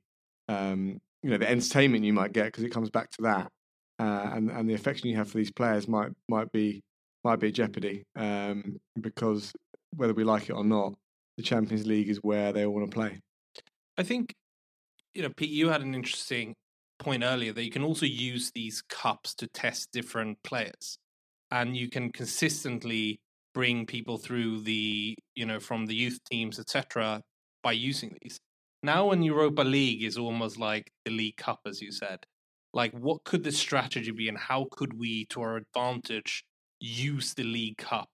um, 0.49 0.99
you 1.23 1.29
know, 1.29 1.37
the 1.37 1.49
entertainment 1.49 2.03
you 2.03 2.13
might 2.13 2.33
get 2.33 2.45
because 2.45 2.63
it 2.63 2.71
comes 2.71 2.89
back 2.89 3.11
to 3.11 3.21
that, 3.23 3.51
uh, 3.99 4.31
and 4.33 4.51
and 4.51 4.69
the 4.69 4.73
affection 4.73 5.09
you 5.09 5.15
have 5.15 5.29
for 5.29 5.37
these 5.37 5.51
players 5.51 5.87
might 5.87 6.11
might 6.27 6.51
be 6.51 6.83
might 7.23 7.39
be 7.39 7.51
jeopardy 7.51 8.03
um, 8.17 8.77
because 8.99 9.53
whether 9.95 10.13
we 10.13 10.23
like 10.23 10.49
it 10.49 10.53
or 10.53 10.63
not, 10.63 10.93
the 11.37 11.43
Champions 11.43 11.87
League 11.87 12.09
is 12.09 12.17
where 12.17 12.51
they 12.51 12.65
all 12.65 12.73
want 12.73 12.91
to 12.91 12.93
play. 12.93 13.21
I 13.97 14.03
think, 14.03 14.33
you 15.13 15.23
know, 15.23 15.29
Pete, 15.29 15.49
you 15.49 15.69
had 15.69 15.81
an 15.81 15.95
interesting 15.95 16.53
point 16.99 17.23
earlier 17.23 17.53
that 17.53 17.63
you 17.63 17.71
can 17.71 17.83
also 17.83 18.05
use 18.05 18.51
these 18.53 18.83
cups 18.89 19.33
to 19.35 19.47
test 19.47 19.91
different 19.91 20.37
players 20.43 20.97
and 21.51 21.75
you 21.75 21.89
can 21.89 22.11
consistently 22.11 23.19
bring 23.53 23.85
people 23.85 24.17
through 24.17 24.61
the 24.61 25.15
you 25.35 25.45
know 25.45 25.59
from 25.59 25.85
the 25.85 25.95
youth 25.95 26.19
teams 26.29 26.59
etc 26.59 27.21
by 27.63 27.71
using 27.71 28.15
these 28.21 28.39
now 28.83 29.11
in 29.11 29.23
europa 29.23 29.61
league 29.61 30.03
is 30.03 30.17
almost 30.17 30.59
like 30.59 30.91
the 31.05 31.11
league 31.11 31.37
cup 31.37 31.59
as 31.65 31.81
you 31.81 31.91
said 31.91 32.19
like 32.73 32.91
what 32.93 33.23
could 33.23 33.43
the 33.43 33.51
strategy 33.51 34.11
be 34.11 34.27
and 34.27 34.37
how 34.37 34.67
could 34.71 34.99
we 34.99 35.25
to 35.25 35.41
our 35.41 35.55
advantage 35.55 36.43
use 36.81 37.33
the 37.33 37.43
league 37.43 37.77
cup 37.77 38.09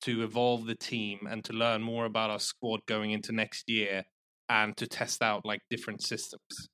to 0.00 0.22
evolve 0.22 0.66
the 0.66 0.74
team 0.74 1.18
and 1.28 1.44
to 1.44 1.52
learn 1.52 1.82
more 1.82 2.06
about 2.06 2.30
our 2.30 2.38
squad 2.38 2.80
going 2.86 3.10
into 3.10 3.32
next 3.32 3.68
year 3.68 4.04
and 4.48 4.76
to 4.76 4.86
test 4.86 5.22
out 5.22 5.44
like 5.44 5.60
different 5.68 6.02
systems 6.02 6.68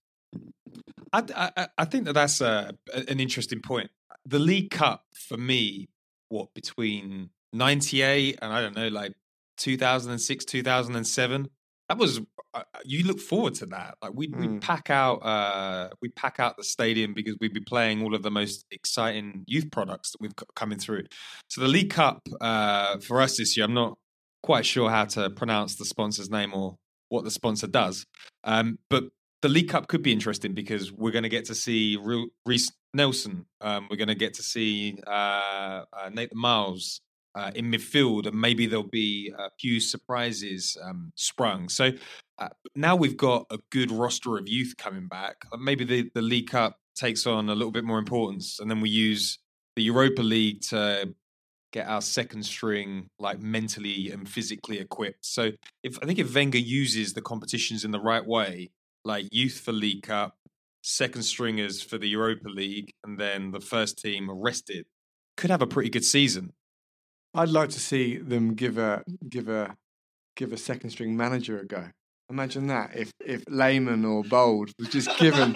I, 1.12 1.52
I, 1.56 1.68
I 1.76 1.84
think 1.84 2.06
that 2.06 2.14
that's 2.14 2.40
a, 2.40 2.72
an 2.94 3.20
interesting 3.20 3.60
point. 3.60 3.90
The 4.24 4.38
League 4.38 4.70
Cup 4.70 5.04
for 5.14 5.36
me 5.36 5.88
what 6.32 6.52
between 6.54 7.30
98 7.52 8.38
and 8.40 8.52
I 8.52 8.60
don't 8.62 8.74
know 8.74 8.88
like 8.88 9.12
2006 9.58 10.44
2007 10.46 11.48
that 11.88 11.98
was 11.98 12.20
uh, 12.54 12.62
you 12.84 13.04
look 13.04 13.20
forward 13.20 13.54
to 13.56 13.66
that. 13.66 13.96
Like 14.00 14.12
we 14.14 14.28
we 14.28 14.46
Mm. 14.46 14.60
pack 14.62 14.88
out 14.88 15.16
uh 15.16 15.90
we 16.00 16.08
pack 16.08 16.40
out 16.40 16.56
the 16.56 16.64
stadium 16.64 17.12
because 17.12 17.36
we'd 17.40 17.52
be 17.52 17.60
playing 17.60 18.02
all 18.02 18.14
of 18.14 18.22
the 18.22 18.30
most 18.30 18.64
exciting 18.70 19.44
youth 19.46 19.70
products 19.70 20.12
that 20.12 20.20
we've 20.20 20.34
got 20.36 20.48
coming 20.54 20.78
through. 20.78 21.04
So 21.48 21.60
the 21.60 21.68
league 21.68 21.90
cup 21.90 22.20
uh 22.40 22.98
for 23.00 23.20
us 23.20 23.36
this 23.36 23.56
year 23.56 23.66
i'm 23.66 23.74
not 23.74 23.98
quite 24.42 24.64
sure 24.64 24.88
how 24.90 25.04
to 25.16 25.30
pronounce 25.30 25.76
the 25.76 25.84
sponsor's 25.84 26.30
name 26.30 26.54
or 26.54 26.76
what 27.10 27.24
the 27.24 27.30
sponsor 27.30 27.66
does. 27.66 28.06
Um 28.44 28.78
but 28.88 29.04
the 29.42 29.48
League 29.48 29.68
Cup 29.68 29.88
could 29.88 30.02
be 30.04 30.12
interesting 30.12 30.54
because 30.54 30.92
we're 30.92 31.10
going 31.10 31.24
to 31.24 31.28
get 31.28 31.46
to 31.46 31.54
see 31.54 31.98
Reiss 32.46 32.70
Nelson. 32.94 33.46
Um, 33.60 33.88
we're 33.90 33.96
going 33.96 34.08
to 34.08 34.14
get 34.14 34.34
to 34.34 34.42
see 34.42 34.98
uh, 35.06 35.84
uh, 35.92 36.10
Nathan 36.12 36.38
Miles 36.38 37.00
uh, 37.34 37.50
in 37.54 37.70
midfield, 37.70 38.26
and 38.26 38.38
maybe 38.38 38.66
there'll 38.66 38.84
be 38.84 39.32
a 39.36 39.50
few 39.58 39.80
surprises 39.80 40.76
um, 40.82 41.12
sprung. 41.16 41.68
So 41.68 41.92
uh, 42.38 42.48
now 42.74 42.96
we've 42.96 43.16
got 43.16 43.46
a 43.50 43.58
good 43.70 43.90
roster 43.90 44.36
of 44.38 44.48
youth 44.48 44.74
coming 44.76 45.08
back. 45.08 45.36
Uh, 45.52 45.56
Maybe 45.56 45.84
the, 45.84 46.10
the 46.14 46.22
League 46.22 46.50
Cup 46.50 46.76
takes 46.94 47.26
on 47.26 47.48
a 47.48 47.54
little 47.54 47.72
bit 47.72 47.84
more 47.84 47.98
importance, 47.98 48.60
and 48.60 48.70
then 48.70 48.80
we 48.80 48.90
use 48.90 49.38
the 49.76 49.82
Europa 49.82 50.22
League 50.22 50.60
to 50.60 51.14
get 51.72 51.88
our 51.88 52.02
second 52.02 52.42
string 52.42 53.08
like 53.18 53.40
mentally 53.40 54.10
and 54.10 54.28
physically 54.28 54.78
equipped. 54.78 55.24
So 55.24 55.52
if 55.82 55.98
I 56.02 56.06
think 56.06 56.18
if 56.18 56.34
Wenger 56.34 56.58
uses 56.58 57.14
the 57.14 57.22
competitions 57.22 57.82
in 57.82 57.92
the 57.92 58.00
right 58.00 58.26
way, 58.26 58.72
like 59.06 59.26
youth 59.32 59.58
for 59.58 59.72
League 59.72 60.02
Cup, 60.02 60.36
second 60.82 61.22
stringers 61.22 61.82
for 61.82 61.96
the 61.96 62.08
Europa 62.08 62.48
League, 62.48 62.92
and 63.04 63.18
then 63.18 63.52
the 63.52 63.60
first 63.60 63.98
team 63.98 64.30
rested, 64.30 64.84
could 65.36 65.50
have 65.50 65.62
a 65.62 65.66
pretty 65.66 65.90
good 65.90 66.04
season. 66.04 66.52
I'd 67.34 67.48
like 67.48 67.70
to 67.70 67.80
see 67.80 68.18
them 68.18 68.54
give 68.54 68.76
a 68.76 69.02
give 69.28 69.48
a 69.48 69.76
give 70.36 70.52
a 70.52 70.58
second 70.58 70.90
string 70.90 71.16
manager 71.16 71.58
a 71.58 71.66
go. 71.66 71.88
Imagine 72.28 72.66
that 72.68 72.96
if 72.96 73.10
if 73.24 73.42
Lehmann 73.48 74.04
or 74.04 74.22
Bould 74.22 74.72
was 74.78 74.88
just 74.88 75.16
given 75.18 75.54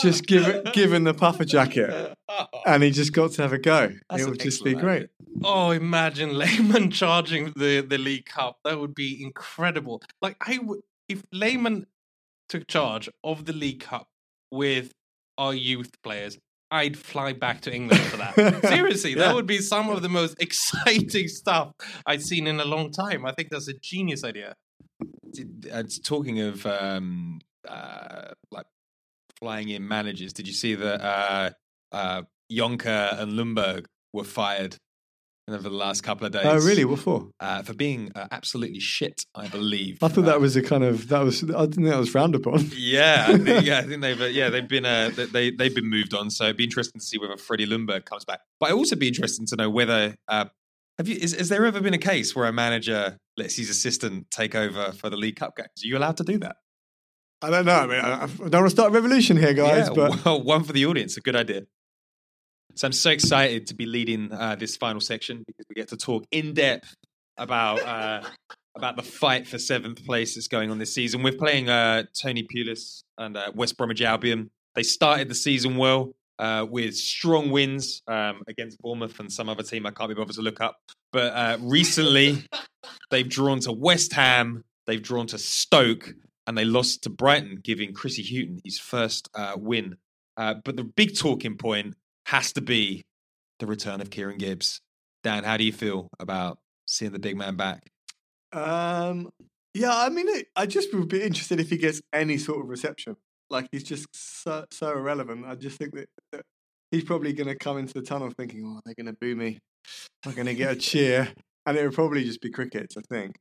just 0.00 0.26
given 0.26 0.64
given 0.72 1.04
the 1.04 1.14
puffer 1.14 1.44
jacket 1.44 2.14
and 2.66 2.82
he 2.82 2.90
just 2.90 3.12
got 3.12 3.32
to 3.32 3.42
have 3.42 3.52
a 3.52 3.58
go. 3.58 3.90
That's 4.10 4.22
it 4.22 4.28
would 4.28 4.40
just 4.40 4.64
be 4.64 4.70
excellent 4.70 4.84
great. 4.84 5.08
Oh, 5.44 5.70
imagine 5.70 6.32
Lehmann 6.38 6.90
charging 6.90 7.52
the 7.56 7.80
the 7.80 7.98
League 7.98 8.26
Cup. 8.26 8.58
That 8.64 8.78
would 8.78 8.94
be 8.94 9.22
incredible. 9.22 10.02
Like 10.20 10.36
I 10.46 10.58
would 10.58 10.80
if 11.08 11.22
Lehmann 11.32 11.86
took 12.48 12.66
charge 12.66 13.08
of 13.24 13.44
the 13.44 13.52
League 13.52 13.80
Cup 13.80 14.08
with 14.56 14.90
our 15.38 15.54
youth 15.54 15.90
players, 16.02 16.38
I'd 16.70 16.96
fly 16.96 17.32
back 17.32 17.60
to 17.62 17.72
England 17.74 18.02
for 18.04 18.16
that. 18.16 18.34
Seriously, 18.68 19.10
Yeah. 19.12 19.18
that 19.26 19.34
would 19.34 19.46
be 19.46 19.58
some 19.58 19.88
of 19.90 20.02
the 20.02 20.08
most 20.08 20.36
exciting 20.40 21.28
stuff 21.28 21.72
I've 22.06 22.22
seen 22.22 22.46
in 22.46 22.58
a 22.58 22.64
long 22.64 22.90
time. 22.90 23.24
I 23.24 23.32
think 23.32 23.50
that's 23.50 23.68
a 23.68 23.74
genius 23.82 24.24
idea. 24.24 24.54
Did- 25.32 25.68
uh, 25.72 25.84
talking 26.04 26.40
of 26.40 26.64
um, 26.66 27.38
uh, 27.68 28.28
like 28.50 28.66
flying 29.38 29.68
in 29.68 29.86
managers, 29.86 30.32
did 30.32 30.46
you 30.48 30.54
see 30.54 30.74
that 30.74 31.00
uh, 31.02 31.50
uh, 31.92 32.22
Jonker 32.50 33.20
and 33.20 33.32
Ljungberg 33.32 33.84
were 34.12 34.24
fired 34.24 34.76
over 35.54 35.68
the 35.68 35.74
last 35.76 36.02
couple 36.02 36.26
of 36.26 36.32
days? 36.32 36.42
Oh 36.44 36.56
really? 36.56 36.84
What 36.84 36.98
for? 37.00 37.28
Uh, 37.38 37.62
for 37.62 37.72
being 37.74 38.10
uh, 38.14 38.26
absolutely 38.30 38.80
shit, 38.80 39.24
I 39.34 39.48
believe. 39.48 39.98
I 40.02 40.08
thought 40.08 40.24
that 40.24 40.40
was 40.40 40.56
a 40.56 40.62
kind 40.62 40.82
of 40.84 41.08
that 41.08 41.20
was 41.20 41.42
I 41.42 41.46
didn't 41.46 41.72
think 41.74 41.86
that 41.88 41.98
was 41.98 42.10
frowned 42.10 42.34
upon. 42.34 42.70
Yeah, 42.76 43.26
I 43.28 43.38
think, 43.38 43.64
yeah, 43.66 43.78
I 43.78 43.82
think 43.82 44.02
they've 44.02 44.20
uh, 44.20 44.24
yeah 44.26 44.50
they've 44.50 44.68
been 44.68 44.84
uh, 44.84 45.10
they- 45.14 45.26
they 45.26 45.50
they've 45.50 45.74
been 45.74 45.88
moved 45.90 46.14
on. 46.14 46.30
So 46.30 46.44
it'd 46.44 46.56
be 46.56 46.64
interesting 46.64 46.98
to 47.00 47.04
see 47.06 47.18
whether 47.18 47.36
Freddie 47.36 47.66
Ljungberg 47.66 48.04
comes 48.04 48.24
back. 48.24 48.40
But 48.60 48.70
I'd 48.70 48.74
also 48.74 48.96
be 48.96 49.08
interested 49.08 49.46
to 49.48 49.56
know 49.56 49.70
whether 49.70 50.16
uh, 50.28 50.46
have 50.98 51.08
you 51.08 51.16
is, 51.16 51.34
has 51.36 51.48
there 51.48 51.64
ever 51.66 51.80
been 51.80 51.94
a 51.94 51.98
case 51.98 52.34
where 52.34 52.46
a 52.46 52.52
manager 52.52 53.18
lets 53.36 53.56
his 53.56 53.70
assistant 53.70 54.30
take 54.30 54.54
over 54.54 54.92
for 54.92 55.10
the 55.10 55.16
League 55.16 55.36
Cup 55.36 55.56
games? 55.56 55.68
Are 55.84 55.86
you 55.86 55.96
allowed 55.98 56.16
to 56.18 56.24
do 56.24 56.38
that? 56.38 56.56
I 57.42 57.50
don't 57.50 57.66
know. 57.66 57.74
I 57.74 57.86
mean, 57.86 58.00
I, 58.00 58.22
I 58.24 58.26
don't 58.26 58.40
want 58.62 58.64
to 58.66 58.70
start 58.70 58.90
a 58.90 58.94
revolution 58.94 59.36
here, 59.36 59.52
guys. 59.52 59.88
yeah, 59.88 59.94
but 59.94 60.24
well, 60.24 60.42
one 60.54 60.64
for 60.64 60.72
the 60.72 60.86
audience, 60.86 61.18
a 61.18 61.20
good 61.20 61.36
idea. 61.36 61.62
So 62.76 62.86
I'm 62.86 62.92
so 62.92 63.10
excited 63.10 63.68
to 63.68 63.74
be 63.74 63.86
leading 63.86 64.30
uh, 64.30 64.54
this 64.54 64.76
final 64.76 65.00
section 65.00 65.42
because 65.46 65.64
we 65.70 65.74
get 65.74 65.88
to 65.88 65.96
talk 65.96 66.26
in 66.30 66.52
depth 66.52 66.94
about 67.38 67.82
uh, 67.82 68.22
about 68.76 68.96
the 68.96 69.02
fight 69.02 69.48
for 69.48 69.58
seventh 69.58 70.04
place 70.04 70.34
that's 70.34 70.48
going 70.48 70.70
on 70.70 70.76
this 70.76 70.92
season. 70.92 71.22
We're 71.22 71.32
playing 71.32 71.70
uh, 71.70 72.02
Tony 72.12 72.46
Pulis 72.46 73.02
and 73.16 73.34
uh, 73.34 73.50
West 73.54 73.78
Bromwich 73.78 74.02
Albion. 74.02 74.50
They 74.74 74.82
started 74.82 75.30
the 75.30 75.34
season 75.34 75.78
well 75.78 76.12
uh, 76.38 76.66
with 76.68 76.94
strong 76.94 77.50
wins 77.50 78.02
um, 78.08 78.42
against 78.46 78.78
Bournemouth 78.82 79.18
and 79.20 79.32
some 79.32 79.48
other 79.48 79.62
team 79.62 79.86
I 79.86 79.90
can't 79.90 80.10
be 80.10 80.14
bothered 80.14 80.34
to 80.34 80.42
look 80.42 80.60
up. 80.60 80.76
But 81.12 81.32
uh, 81.32 81.56
recently, 81.62 82.44
they've 83.10 83.26
drawn 83.26 83.60
to 83.60 83.72
West 83.72 84.12
Ham, 84.12 84.64
they've 84.86 85.02
drawn 85.02 85.26
to 85.28 85.38
Stoke, 85.38 86.12
and 86.46 86.58
they 86.58 86.66
lost 86.66 87.04
to 87.04 87.10
Brighton, 87.10 87.60
giving 87.62 87.94
Chrissy 87.94 88.22
Hughton 88.22 88.60
his 88.66 88.78
first 88.78 89.30
uh, 89.34 89.54
win. 89.56 89.96
Uh, 90.36 90.56
but 90.62 90.76
the 90.76 90.84
big 90.84 91.16
talking 91.16 91.56
point 91.56 91.94
has 92.26 92.52
to 92.52 92.60
be 92.60 93.04
the 93.60 93.66
return 93.66 94.00
of 94.00 94.10
Kieran 94.10 94.38
Gibbs. 94.38 94.80
Dan, 95.22 95.44
how 95.44 95.56
do 95.56 95.64
you 95.64 95.72
feel 95.72 96.08
about 96.18 96.58
seeing 96.86 97.12
the 97.12 97.18
big 97.18 97.36
man 97.36 97.56
back? 97.56 97.90
Um, 98.52 99.30
yeah, 99.74 99.96
I 99.96 100.08
mean, 100.08 100.28
it, 100.28 100.48
I 100.56 100.66
just 100.66 100.92
would 100.92 101.08
be 101.08 101.22
interested 101.22 101.60
if 101.60 101.70
he 101.70 101.76
gets 101.76 102.02
any 102.12 102.36
sort 102.36 102.60
of 102.60 102.68
reception. 102.68 103.16
Like 103.48 103.68
he's 103.70 103.84
just 103.84 104.06
so, 104.12 104.64
so 104.72 104.90
irrelevant. 104.90 105.46
I 105.46 105.54
just 105.54 105.78
think 105.78 105.94
that, 105.94 106.08
that 106.32 106.42
he's 106.90 107.04
probably 107.04 107.32
going 107.32 107.46
to 107.46 107.54
come 107.54 107.78
into 107.78 107.94
the 107.94 108.02
tunnel 108.02 108.30
thinking, 108.36 108.64
"Oh, 108.66 108.80
they're 108.84 108.94
going 108.94 109.06
to 109.06 109.12
boo 109.12 109.36
me. 109.36 109.60
I'm 110.24 110.32
going 110.32 110.46
to 110.46 110.54
get 110.54 110.72
a 110.72 110.76
cheer," 110.80 111.32
and 111.64 111.76
it 111.76 111.84
would 111.84 111.94
probably 111.94 112.24
just 112.24 112.40
be 112.40 112.50
crickets. 112.50 112.96
I 112.96 113.02
think. 113.02 113.36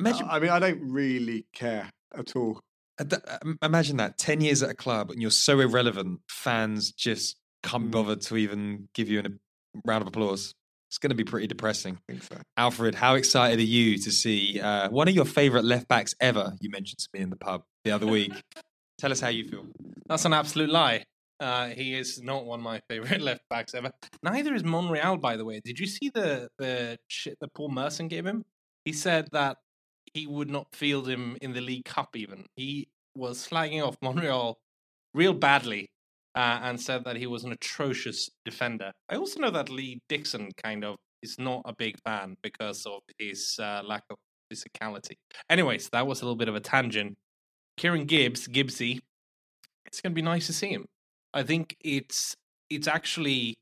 Imagine, 0.00 0.26
I 0.30 0.40
mean, 0.40 0.50
I 0.50 0.58
don't 0.58 0.80
really 0.80 1.46
care 1.54 1.90
at 2.16 2.34
all. 2.34 2.60
imagine 3.62 3.98
that 3.98 4.18
10 4.18 4.40
years 4.40 4.62
at 4.62 4.70
a 4.70 4.74
club 4.74 5.10
and 5.10 5.22
you're 5.22 5.30
so 5.30 5.60
irrelevant, 5.60 6.20
fans 6.28 6.90
just 6.90 7.36
can't 7.64 7.88
Mm. 7.88 7.90
bothered 7.90 8.20
to 8.22 8.36
even 8.36 8.88
give 8.94 9.08
you 9.08 9.20
a 9.20 9.24
round 9.84 10.02
of 10.02 10.08
applause. 10.08 10.54
It's 10.88 10.98
going 10.98 11.10
to 11.10 11.16
be 11.16 11.24
pretty 11.24 11.48
depressing. 11.48 11.98
I 12.08 12.12
think 12.12 12.22
so. 12.22 12.36
Alfred, 12.56 12.94
how 12.94 13.14
excited 13.16 13.58
are 13.58 13.62
you 13.62 13.98
to 13.98 14.12
see 14.12 14.60
uh, 14.60 14.88
one 14.90 15.08
of 15.08 15.14
your 15.14 15.24
favourite 15.24 15.64
left 15.64 15.88
backs 15.88 16.14
ever? 16.20 16.52
You 16.60 16.70
mentioned 16.70 16.98
to 17.00 17.08
me 17.12 17.20
in 17.20 17.30
the 17.30 17.36
pub 17.36 17.64
the 17.84 17.90
other 17.90 18.06
week. 18.18 18.32
Tell 18.98 19.10
us 19.10 19.20
how 19.20 19.28
you 19.28 19.48
feel. 19.48 19.66
That's 20.06 20.24
an 20.24 20.32
absolute 20.32 20.70
lie. 20.70 21.04
Uh, 21.40 21.68
he 21.70 21.94
is 21.94 22.22
not 22.22 22.44
one 22.46 22.60
of 22.60 22.64
my 22.64 22.80
favorite 22.88 23.20
left 23.30 23.42
backs 23.50 23.74
ever. 23.74 23.90
Neither 24.22 24.54
is 24.54 24.62
Monreal, 24.62 25.16
by 25.16 25.36
the 25.36 25.44
way. 25.44 25.60
Did 25.64 25.80
you 25.80 25.86
see 25.86 26.10
the 26.14 26.48
the 26.58 26.96
shit 27.08 27.36
that 27.40 27.52
Paul 27.54 27.70
Merson 27.70 28.06
gave 28.06 28.24
him? 28.24 28.44
He 28.84 28.92
said 28.92 29.28
that 29.32 29.56
he 30.12 30.28
would 30.28 30.48
not 30.48 30.68
field 30.72 31.08
him 31.08 31.36
in 31.42 31.54
the 31.54 31.60
League 31.60 31.86
Cup. 31.86 32.14
Even 32.14 32.44
he 32.54 32.86
was 33.16 33.44
slagging 33.48 33.84
off 33.84 33.96
Monreal 34.00 34.58
real 35.12 35.32
badly 35.34 35.88
uh, 36.34 36.60
and 36.62 36.80
said 36.80 37.04
that 37.04 37.16
he 37.16 37.26
was 37.26 37.44
an 37.44 37.52
atrocious 37.52 38.30
defender. 38.44 38.92
I 39.08 39.16
also 39.16 39.40
know 39.40 39.50
that 39.50 39.70
Lee 39.70 40.00
Dixon 40.08 40.50
kind 40.62 40.84
of 40.84 40.96
is 41.22 41.38
not 41.38 41.62
a 41.64 41.74
big 41.74 41.96
fan 42.04 42.36
because 42.42 42.84
of 42.86 43.00
his 43.18 43.56
uh, 43.60 43.82
lack 43.84 44.02
of 44.10 44.16
physicality. 44.52 45.14
Anyways, 45.48 45.88
that 45.90 46.06
was 46.06 46.20
a 46.20 46.24
little 46.24 46.36
bit 46.36 46.48
of 46.48 46.54
a 46.54 46.60
tangent. 46.60 47.16
Kieran 47.76 48.04
Gibbs, 48.04 48.46
Gibbsy, 48.46 49.00
it's 49.86 50.00
going 50.00 50.12
to 50.12 50.14
be 50.14 50.22
nice 50.22 50.46
to 50.46 50.52
see 50.52 50.68
him. 50.68 50.86
I 51.32 51.42
think 51.42 51.76
it's 51.80 52.34
it's 52.70 52.88
actually 52.88 53.54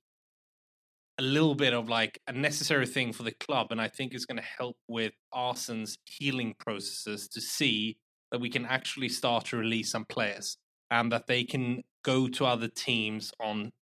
a 1.18 1.22
little 1.22 1.54
bit 1.54 1.74
of 1.74 1.88
like 1.88 2.18
a 2.26 2.32
necessary 2.32 2.86
thing 2.86 3.12
for 3.12 3.22
the 3.22 3.32
club, 3.32 3.68
and 3.70 3.80
I 3.80 3.88
think 3.88 4.12
it's 4.12 4.24
going 4.24 4.38
to 4.38 4.48
help 4.58 4.76
with 4.88 5.12
Arsenal's 5.32 5.96
healing 6.06 6.54
processes 6.58 7.28
to 7.28 7.40
see 7.40 7.96
that 8.30 8.40
we 8.40 8.50
can 8.50 8.64
actually 8.64 9.08
start 9.08 9.46
to 9.46 9.56
release 9.56 9.90
some 9.90 10.06
players 10.08 10.56
and 10.92 11.10
that 11.10 11.26
they 11.26 11.42
can 11.42 11.82
go 12.04 12.28
to 12.28 12.44
other 12.44 12.68
teams 12.68 13.32
on 13.40 13.72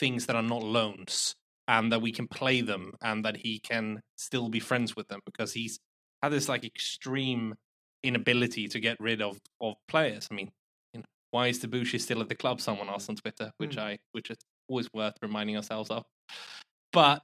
things 0.00 0.26
that 0.26 0.34
are 0.34 0.42
not 0.42 0.62
loans 0.62 1.36
and 1.68 1.92
that 1.92 2.02
we 2.02 2.10
can 2.10 2.26
play 2.26 2.60
them 2.60 2.92
and 3.00 3.24
that 3.24 3.36
he 3.38 3.60
can 3.60 4.00
still 4.16 4.48
be 4.48 4.58
friends 4.58 4.96
with 4.96 5.06
them 5.06 5.20
because 5.24 5.52
he's 5.52 5.78
had 6.20 6.32
this 6.32 6.48
like 6.48 6.64
extreme 6.64 7.54
inability 8.02 8.66
to 8.66 8.80
get 8.80 8.96
rid 8.98 9.22
of 9.22 9.38
of 9.60 9.74
players. 9.86 10.26
I 10.30 10.34
mean, 10.34 10.50
you 10.92 11.00
know, 11.00 11.06
why 11.30 11.46
is 11.46 11.60
Debuchy 11.60 12.00
still 12.00 12.20
at 12.20 12.28
the 12.28 12.34
club? 12.34 12.60
Someone 12.60 12.88
asked 12.88 13.08
on 13.08 13.16
Twitter, 13.16 13.52
which 13.58 13.76
Mm. 13.76 13.82
I 13.82 13.98
which 14.10 14.30
is 14.30 14.38
always 14.68 14.88
worth 14.92 15.14
reminding 15.22 15.56
ourselves 15.56 15.90
of. 15.90 16.04
But 16.92 17.22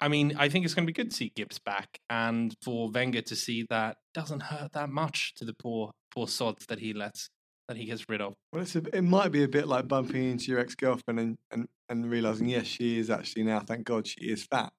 I 0.00 0.08
mean, 0.08 0.34
I 0.36 0.50
think 0.50 0.64
it's 0.64 0.74
going 0.74 0.86
to 0.86 0.92
be 0.92 1.02
good 1.02 1.10
to 1.10 1.16
see 1.16 1.32
Gibbs 1.34 1.58
back 1.58 1.98
and 2.10 2.54
for 2.62 2.90
Wenger 2.90 3.22
to 3.22 3.36
see 3.36 3.66
that 3.70 3.96
doesn't 4.12 4.42
hurt 4.42 4.72
that 4.72 4.90
much 4.90 5.32
to 5.36 5.46
the 5.46 5.54
poor 5.54 5.92
poor 6.14 6.28
sods 6.28 6.66
that 6.66 6.80
he 6.80 6.92
lets 6.92 7.30
that 7.68 7.76
he 7.76 7.84
gets 7.84 8.08
rid 8.08 8.20
of. 8.20 8.34
Well, 8.52 8.62
it's 8.62 8.74
a, 8.76 8.82
it 8.96 9.02
might 9.02 9.30
be 9.30 9.42
a 9.44 9.48
bit 9.48 9.68
like 9.68 9.86
bumping 9.88 10.30
into 10.30 10.50
your 10.50 10.58
ex 10.60 10.74
girlfriend 10.74 11.20
and, 11.20 11.38
and, 11.50 11.68
and 11.88 12.10
realizing, 12.10 12.48
yes, 12.48 12.66
she 12.66 12.98
is 12.98 13.10
actually 13.10 13.42
now, 13.44 13.60
thank 13.60 13.84
God, 13.84 14.06
she 14.06 14.20
is 14.22 14.44
fat. 14.44 14.72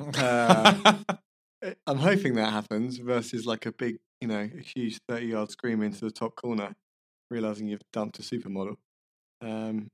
Uh, 0.00 0.94
I- 1.64 1.74
I'm 1.88 1.98
hoping 1.98 2.34
that 2.36 2.52
happens 2.52 2.98
versus 2.98 3.44
like 3.44 3.66
a 3.66 3.72
big, 3.72 3.98
you 4.20 4.28
know, 4.28 4.48
a 4.56 4.60
huge 4.62 5.00
30 5.08 5.26
yard 5.26 5.50
scream 5.50 5.82
into 5.82 6.04
the 6.04 6.10
top 6.12 6.36
corner, 6.36 6.76
realizing 7.30 7.66
you've 7.66 7.82
dumped 7.92 8.18
a 8.20 8.22
supermodel. 8.22 8.76
Um, 9.42 9.88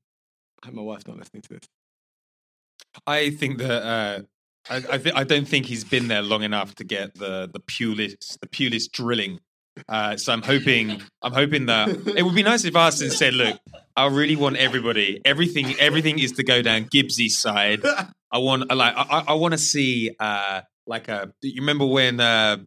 I 0.63 0.67
hope 0.67 0.75
my 0.75 0.83
wife's 0.83 1.07
not 1.07 1.17
listening 1.17 1.43
to 1.43 1.49
this. 1.55 1.69
I 3.07 3.31
think 3.31 3.59
that 3.59 3.83
uh, 3.83 4.23
I 4.71 4.77
I, 4.77 4.99
th- 4.99 5.15
I 5.15 5.25
don't 5.25 5.49
think 5.49 5.67
he's 5.67 5.85
been 5.85 6.09
there 6.09 6.23
long 6.23 6.43
enough 6.43 6.75
to 6.77 6.85
get 6.85 7.15
the 7.15 7.51
the 7.53 7.61
Pulis 7.61 8.39
the 8.41 8.47
Pulis 8.47 8.91
drilling. 8.91 9.41
Uh, 9.89 10.17
so 10.17 10.33
I'm 10.33 10.43
hoping 10.43 11.03
I'm 11.23 11.33
hoping 11.33 11.67
that 11.67 11.89
it 12.17 12.23
would 12.23 12.35
be 12.35 12.43
nice 12.43 12.65
if 12.65 12.77
Arsenal 12.77 13.13
said, 13.13 13.35
"Look, 13.35 13.59
I 13.97 14.07
really 14.07 14.37
want 14.37 14.57
everybody, 14.57 15.21
everything, 15.25 15.75
everything 15.79 16.19
is 16.19 16.33
to 16.33 16.45
go 16.45 16.63
down 16.63 16.85
Gibbsy's 16.85 17.39
side. 17.39 17.81
I 18.31 18.39
want 18.39 18.73
like 18.75 18.95
I, 18.97 19.25
I- 19.29 19.35
want 19.35 19.53
to 19.53 19.59
see 19.59 20.15
uh, 20.19 20.63
like 20.87 21.09
a. 21.09 21.33
You 21.43 21.61
remember 21.63 21.87
when 21.87 22.21
uh, 22.21 22.59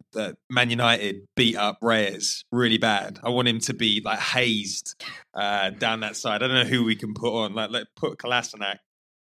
Man 0.50 0.70
United 0.70 1.26
beat 1.36 1.56
up 1.56 1.78
Reyes 1.82 2.44
really 2.52 2.78
bad? 2.78 3.18
I 3.22 3.30
want 3.30 3.48
him 3.48 3.60
to 3.60 3.74
be 3.74 4.02
like 4.04 4.18
hazed 4.18 5.02
uh, 5.34 5.70
down 5.70 6.00
that 6.00 6.16
side. 6.16 6.42
I 6.42 6.48
don't 6.48 6.56
know 6.56 6.70
who 6.70 6.84
we 6.84 6.96
can 6.96 7.14
put 7.14 7.32
on. 7.34 7.54
Like, 7.54 7.70
let 7.70 7.86
put 7.96 8.18
Kolasinac 8.18 8.76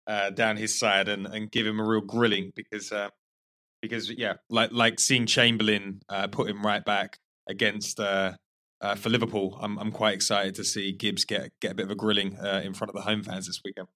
uh, 0.07 0.29
down 0.31 0.57
his 0.57 0.77
side 0.77 1.07
and, 1.09 1.25
and 1.27 1.51
give 1.51 1.65
him 1.67 1.79
a 1.79 1.83
real 1.87 2.01
grilling 2.01 2.51
because 2.55 2.91
uh, 2.91 3.09
because 3.81 4.09
yeah, 4.09 4.33
like 4.49 4.71
like 4.71 4.99
seeing 4.99 5.25
Chamberlain 5.25 6.01
uh, 6.09 6.27
put 6.27 6.49
him 6.49 6.65
right 6.65 6.83
back 6.83 7.17
against 7.47 7.99
uh, 7.99 8.33
uh, 8.81 8.95
for 8.95 9.09
Liverpool. 9.09 9.57
I'm 9.61 9.77
I'm 9.79 9.91
quite 9.91 10.13
excited 10.13 10.55
to 10.55 10.63
see 10.63 10.91
Gibbs 10.91 11.25
get 11.25 11.51
get 11.61 11.71
a 11.71 11.75
bit 11.75 11.85
of 11.85 11.91
a 11.91 11.95
grilling 11.95 12.37
uh, 12.37 12.61
in 12.63 12.73
front 12.73 12.89
of 12.89 12.95
the 12.95 13.01
home 13.01 13.23
fans 13.23 13.47
this 13.47 13.61
weekend. 13.63 13.87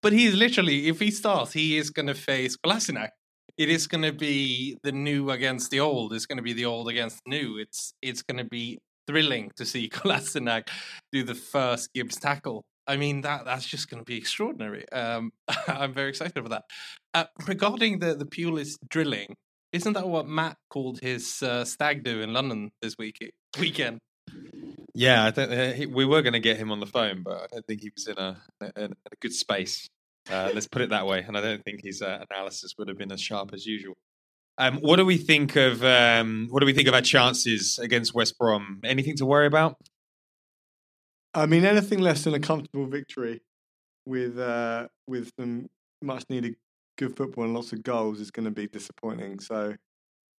But 0.00 0.12
he's 0.12 0.34
literally, 0.34 0.88
if 0.88 1.00
he 1.00 1.10
starts, 1.10 1.52
he 1.52 1.76
is 1.76 1.90
going 1.90 2.06
to 2.06 2.14
face 2.14 2.56
Kolasinac. 2.56 3.10
It 3.56 3.68
is 3.68 3.88
going 3.88 4.04
to 4.04 4.12
be 4.12 4.78
the 4.84 4.92
new 4.92 5.30
against 5.30 5.72
the 5.72 5.80
old. 5.80 6.12
It's 6.12 6.26
going 6.26 6.36
to 6.36 6.42
be 6.42 6.52
the 6.52 6.66
old 6.66 6.88
against 6.88 7.20
new. 7.26 7.58
It's 7.58 7.92
it's 8.00 8.22
going 8.22 8.38
to 8.38 8.44
be 8.44 8.78
thrilling 9.06 9.50
to 9.56 9.64
see 9.64 9.88
Kolasinac 9.92 10.68
do 11.12 11.24
the 11.24 11.34
first 11.34 11.92
Gibbs 11.92 12.16
tackle. 12.16 12.64
I 12.86 12.96
mean 12.96 13.22
that 13.22 13.44
that's 13.44 13.66
just 13.66 13.90
going 13.90 14.00
to 14.00 14.04
be 14.04 14.16
extraordinary. 14.16 14.88
Um, 14.92 15.32
I'm 15.68 15.92
very 15.92 16.10
excited 16.10 16.40
for 16.40 16.48
that. 16.48 16.64
Uh, 17.12 17.24
regarding 17.46 17.98
the 17.98 18.14
the 18.14 18.26
Pulis 18.26 18.76
drilling, 18.88 19.34
isn't 19.72 19.92
that 19.92 20.08
what 20.08 20.26
Matt 20.26 20.56
called 20.70 21.00
his 21.00 21.42
uh, 21.42 21.64
stag 21.64 22.04
do 22.04 22.20
in 22.20 22.32
London 22.32 22.70
this 22.82 22.96
week 22.98 23.18
weekend? 23.58 23.98
Yeah, 24.94 25.26
I 25.26 25.30
don't, 25.30 25.52
uh, 25.52 25.72
he, 25.72 25.86
we 25.86 26.04
were 26.04 26.22
going 26.22 26.32
to 26.32 26.40
get 26.40 26.56
him 26.56 26.72
on 26.72 26.80
the 26.80 26.86
phone, 26.86 27.22
but 27.22 27.36
I 27.36 27.46
don't 27.52 27.66
think 27.66 27.82
he 27.82 27.90
was 27.94 28.06
in 28.06 28.18
a 28.18 28.36
in 28.76 28.92
a 28.92 29.16
good 29.20 29.32
space. 29.32 29.88
Uh, 30.30 30.50
let's 30.52 30.66
put 30.66 30.82
it 30.82 30.90
that 30.90 31.06
way, 31.06 31.24
and 31.26 31.36
I 31.36 31.40
don't 31.40 31.64
think 31.64 31.82
his 31.82 32.02
uh, 32.02 32.24
analysis 32.30 32.74
would 32.78 32.88
have 32.88 32.98
been 32.98 33.12
as 33.12 33.20
sharp 33.20 33.52
as 33.54 33.64
usual. 33.64 33.96
Um, 34.58 34.78
what 34.78 34.96
do 34.96 35.04
we 35.04 35.16
think 35.16 35.54
of 35.56 35.84
um, 35.84 36.48
what 36.50 36.60
do 36.60 36.66
we 36.66 36.72
think 36.72 36.88
of 36.88 36.94
our 36.94 37.00
chances 37.00 37.78
against 37.78 38.12
West 38.12 38.36
Brom? 38.38 38.80
Anything 38.84 39.16
to 39.16 39.26
worry 39.26 39.46
about? 39.46 39.76
I 41.32 41.46
mean, 41.46 41.64
anything 41.64 42.00
less 42.00 42.24
than 42.24 42.34
a 42.34 42.40
comfortable 42.40 42.86
victory 42.86 43.40
with 44.04 44.38
uh, 44.38 44.88
with 45.06 45.30
some 45.38 45.68
much 46.02 46.24
needed 46.28 46.56
good 46.98 47.16
football 47.16 47.44
and 47.44 47.54
lots 47.54 47.72
of 47.72 47.82
goals 47.82 48.20
is 48.20 48.30
going 48.30 48.44
to 48.44 48.50
be 48.50 48.66
disappointing. 48.66 49.40
So 49.40 49.74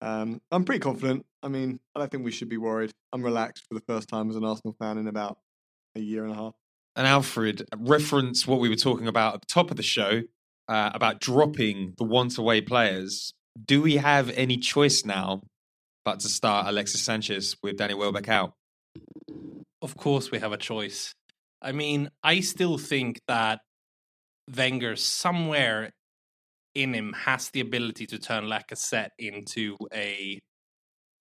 um, 0.03 0.41
I'm 0.51 0.65
pretty 0.65 0.81
confident. 0.81 1.25
I 1.43 1.49
mean, 1.49 1.81
I 1.95 2.01
don't 2.01 2.11
think 2.11 2.25
we 2.25 2.31
should 2.31 2.49
be 2.49 2.59
worried. 2.59 2.91
I'm 3.13 3.23
relaxed 3.23 3.65
for 3.69 3.75
the 3.75 3.85
first 3.87 4.09
time 4.09 4.29
as 4.29 4.37
an 4.37 4.45
Arsenal 4.45 4.77
fan 4.79 4.99
in 4.99 5.07
about 5.07 5.39
a 5.97 6.01
year 6.01 6.25
and 6.25 6.33
a 6.33 6.37
half. 6.37 6.55
And 6.97 7.07
Alfred, 7.07 7.63
reference 7.77 8.47
what 8.47 8.61
we 8.61 8.69
were 8.69 8.77
talking 8.77 9.07
about 9.07 9.35
at 9.35 9.41
the 9.43 9.47
top 9.47 9.71
of 9.71 9.77
the 9.77 9.83
show 9.83 10.23
uh, 10.69 10.91
about 10.93 11.21
dropping 11.21 11.95
the 11.97 12.05
want 12.05 12.37
away 12.39 12.61
players. 12.61 13.33
Do 13.65 13.81
we 13.81 13.97
have 13.97 14.31
any 14.31 14.57
choice 14.57 15.05
now 15.05 15.43
but 16.05 16.21
to 16.21 16.29
start 16.29 16.67
Alexis 16.67 17.03
Sanchez 17.03 17.57
with 17.63 17.77
Danny 17.77 17.95
Welbeck 17.95 18.29
out? 18.29 18.55
Of 19.81 19.97
course, 19.97 20.31
we 20.31 20.39
have 20.41 20.53
a 20.53 20.57
choice. 20.57 21.15
I 21.63 21.73
mean, 21.73 22.11
I 22.23 22.41
still 22.41 22.79
think 22.79 23.21
that 23.29 23.61
Wenger 24.55 24.97
somewhere 24.97 25.93
in 26.83 26.95
him 26.95 27.13
has 27.25 27.51
the 27.51 27.61
ability 27.61 28.07
to 28.07 28.19
turn 28.19 28.45
Lacazette 28.45 29.11
into 29.19 29.77
a 29.93 30.41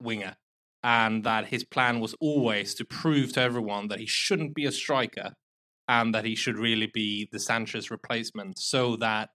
winger, 0.00 0.36
and 0.82 1.24
that 1.24 1.46
his 1.46 1.64
plan 1.64 2.00
was 2.00 2.14
always 2.20 2.74
to 2.74 2.84
prove 2.84 3.32
to 3.32 3.40
everyone 3.40 3.88
that 3.88 3.98
he 3.98 4.06
shouldn't 4.06 4.54
be 4.54 4.64
a 4.64 4.72
striker 4.72 5.32
and 5.88 6.14
that 6.14 6.24
he 6.24 6.34
should 6.34 6.58
really 6.58 6.90
be 6.92 7.28
the 7.32 7.40
Sanchez 7.40 7.90
replacement, 7.90 8.58
so 8.58 8.96
that 8.96 9.30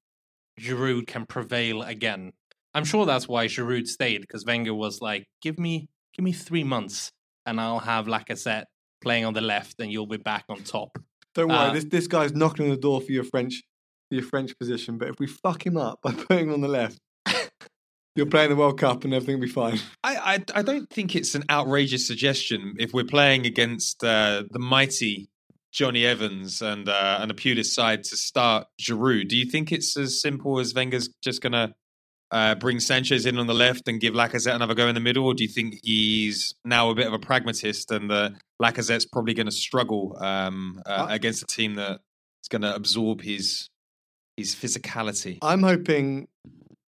Giroud 0.59 1.07
can 1.07 1.25
prevail 1.25 1.81
again. 1.81 2.31
I'm 2.75 2.85
sure 2.85 3.05
that's 3.05 3.27
why 3.27 3.47
Giroud 3.47 3.87
stayed 3.87 4.21
because 4.21 4.45
Wenger 4.45 4.73
was 4.73 5.01
like, 5.01 5.25
"Give 5.41 5.57
me, 5.59 5.89
give 6.15 6.23
me 6.23 6.31
three 6.31 6.63
months, 6.63 7.11
and 7.45 7.59
I'll 7.59 7.79
have 7.79 8.05
Lacazette 8.05 8.65
playing 9.01 9.25
on 9.25 9.33
the 9.33 9.41
left, 9.41 9.79
and 9.79 9.91
you'll 9.91 10.07
be 10.07 10.17
back 10.17 10.45
on 10.49 10.63
top." 10.63 10.97
Don't 11.35 11.49
worry, 11.49 11.69
Uh, 11.69 11.73
this 11.73 11.85
this 11.85 12.07
guy's 12.07 12.33
knocking 12.33 12.65
on 12.65 12.71
the 12.71 12.77
door 12.77 13.01
for 13.01 13.11
your 13.11 13.23
French 13.23 13.63
your 14.13 14.23
French 14.23 14.57
position. 14.57 14.97
But 14.97 15.09
if 15.09 15.15
we 15.19 15.27
fuck 15.27 15.65
him 15.65 15.77
up 15.77 15.99
by 16.01 16.11
putting 16.27 16.47
him 16.47 16.53
on 16.53 16.61
the 16.61 16.67
left, 16.67 16.99
you're 18.15 18.25
playing 18.25 18.49
the 18.49 18.55
World 18.55 18.79
Cup 18.79 19.03
and 19.03 19.13
everything 19.13 19.35
will 19.35 19.47
be 19.47 19.51
fine. 19.51 19.79
I, 20.03 20.15
I, 20.15 20.59
I 20.59 20.61
don't 20.61 20.89
think 20.89 21.15
it's 21.15 21.35
an 21.35 21.43
outrageous 21.49 22.07
suggestion 22.07 22.75
if 22.79 22.93
we're 22.93 23.03
playing 23.03 23.45
against 23.45 24.03
uh, 24.03 24.43
the 24.49 24.59
mighty 24.59 25.29
Jonny 25.71 26.05
Evans 26.05 26.61
and 26.61 26.87
uh, 26.87 27.17
and 27.19 27.31
a 27.31 27.33
Pulis 27.33 27.65
side 27.65 28.03
to 28.03 28.15
start 28.15 28.67
Giroud. 28.79 29.27
Do 29.27 29.35
you 29.35 29.45
think 29.45 29.71
it's 29.71 29.97
as 29.97 30.21
simple 30.21 30.59
as 30.59 30.73
Wenger's 30.73 31.09
just 31.23 31.41
going 31.41 31.53
to 31.53 31.73
uh, 32.33 32.55
bring 32.55 32.79
Sanchez 32.79 33.25
in 33.25 33.37
on 33.37 33.47
the 33.47 33.53
left 33.53 33.87
and 33.87 33.99
give 33.99 34.13
Lacazette 34.13 34.55
another 34.55 34.75
go 34.75 34.87
in 34.87 34.95
the 34.95 35.01
middle, 35.01 35.25
or 35.25 35.33
do 35.33 35.43
you 35.43 35.49
think 35.49 35.79
he's 35.83 36.53
now 36.63 36.89
a 36.89 36.95
bit 36.95 37.07
of 37.07 37.13
a 37.13 37.19
pragmatist 37.19 37.91
and 37.91 38.11
uh, 38.11 38.29
Lacazette's 38.61 39.05
probably 39.05 39.33
going 39.33 39.47
to 39.47 39.51
struggle 39.51 40.17
um, 40.19 40.81
uh, 40.85 41.07
against 41.09 41.43
a 41.43 41.47
team 41.47 41.75
that 41.75 42.01
is 42.43 42.47
going 42.49 42.61
to 42.61 42.73
absorb 42.73 43.21
his 43.21 43.69
his 44.37 44.55
physicality? 44.55 45.39
I'm 45.41 45.63
hoping, 45.63 46.27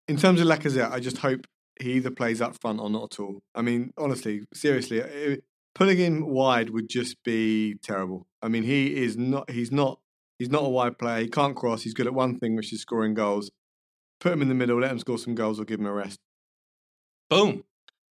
in 0.08 0.18
terms 0.18 0.42
of 0.42 0.48
Lacazette, 0.48 0.92
I 0.92 1.00
just 1.00 1.18
hope 1.18 1.48
he 1.80 1.94
either 1.94 2.12
plays 2.12 2.42
up 2.42 2.60
front 2.62 2.80
or 2.80 2.90
not 2.90 3.14
at 3.14 3.20
all. 3.20 3.42
I 3.54 3.62
mean, 3.62 3.92
honestly, 3.98 4.46
seriously, 4.54 5.00
it, 5.00 5.44
putting 5.74 5.98
him 5.98 6.28
wide 6.28 6.70
would 6.70 6.90
just 6.90 7.24
be 7.24 7.76
terrible. 7.84 8.28
I 8.42 8.48
mean, 8.48 8.64
he 8.64 9.04
is 9.04 9.18
not. 9.18 9.50
He's 9.50 9.72
not. 9.72 10.00
He's 10.40 10.50
not 10.50 10.64
a 10.64 10.70
wide 10.70 10.98
player. 10.98 11.22
He 11.22 11.30
can't 11.30 11.56
cross. 11.56 11.84
He's 11.84 11.94
good 11.94 12.08
at 12.08 12.14
one 12.14 12.40
thing, 12.40 12.56
which 12.56 12.74
is 12.74 12.82
scoring 12.82 13.14
goals. 13.14 13.52
Put 14.20 14.34
him 14.34 14.42
in 14.42 14.50
the 14.50 14.56
middle, 14.56 14.80
let 14.80 14.92
him 14.92 15.00
score 15.00 15.18
some 15.18 15.36
goals, 15.36 15.60
or 15.60 15.66
give 15.66 15.80
him 15.80 15.86
a 15.86 15.94
rest. 15.94 16.20
Boom. 17.30 17.64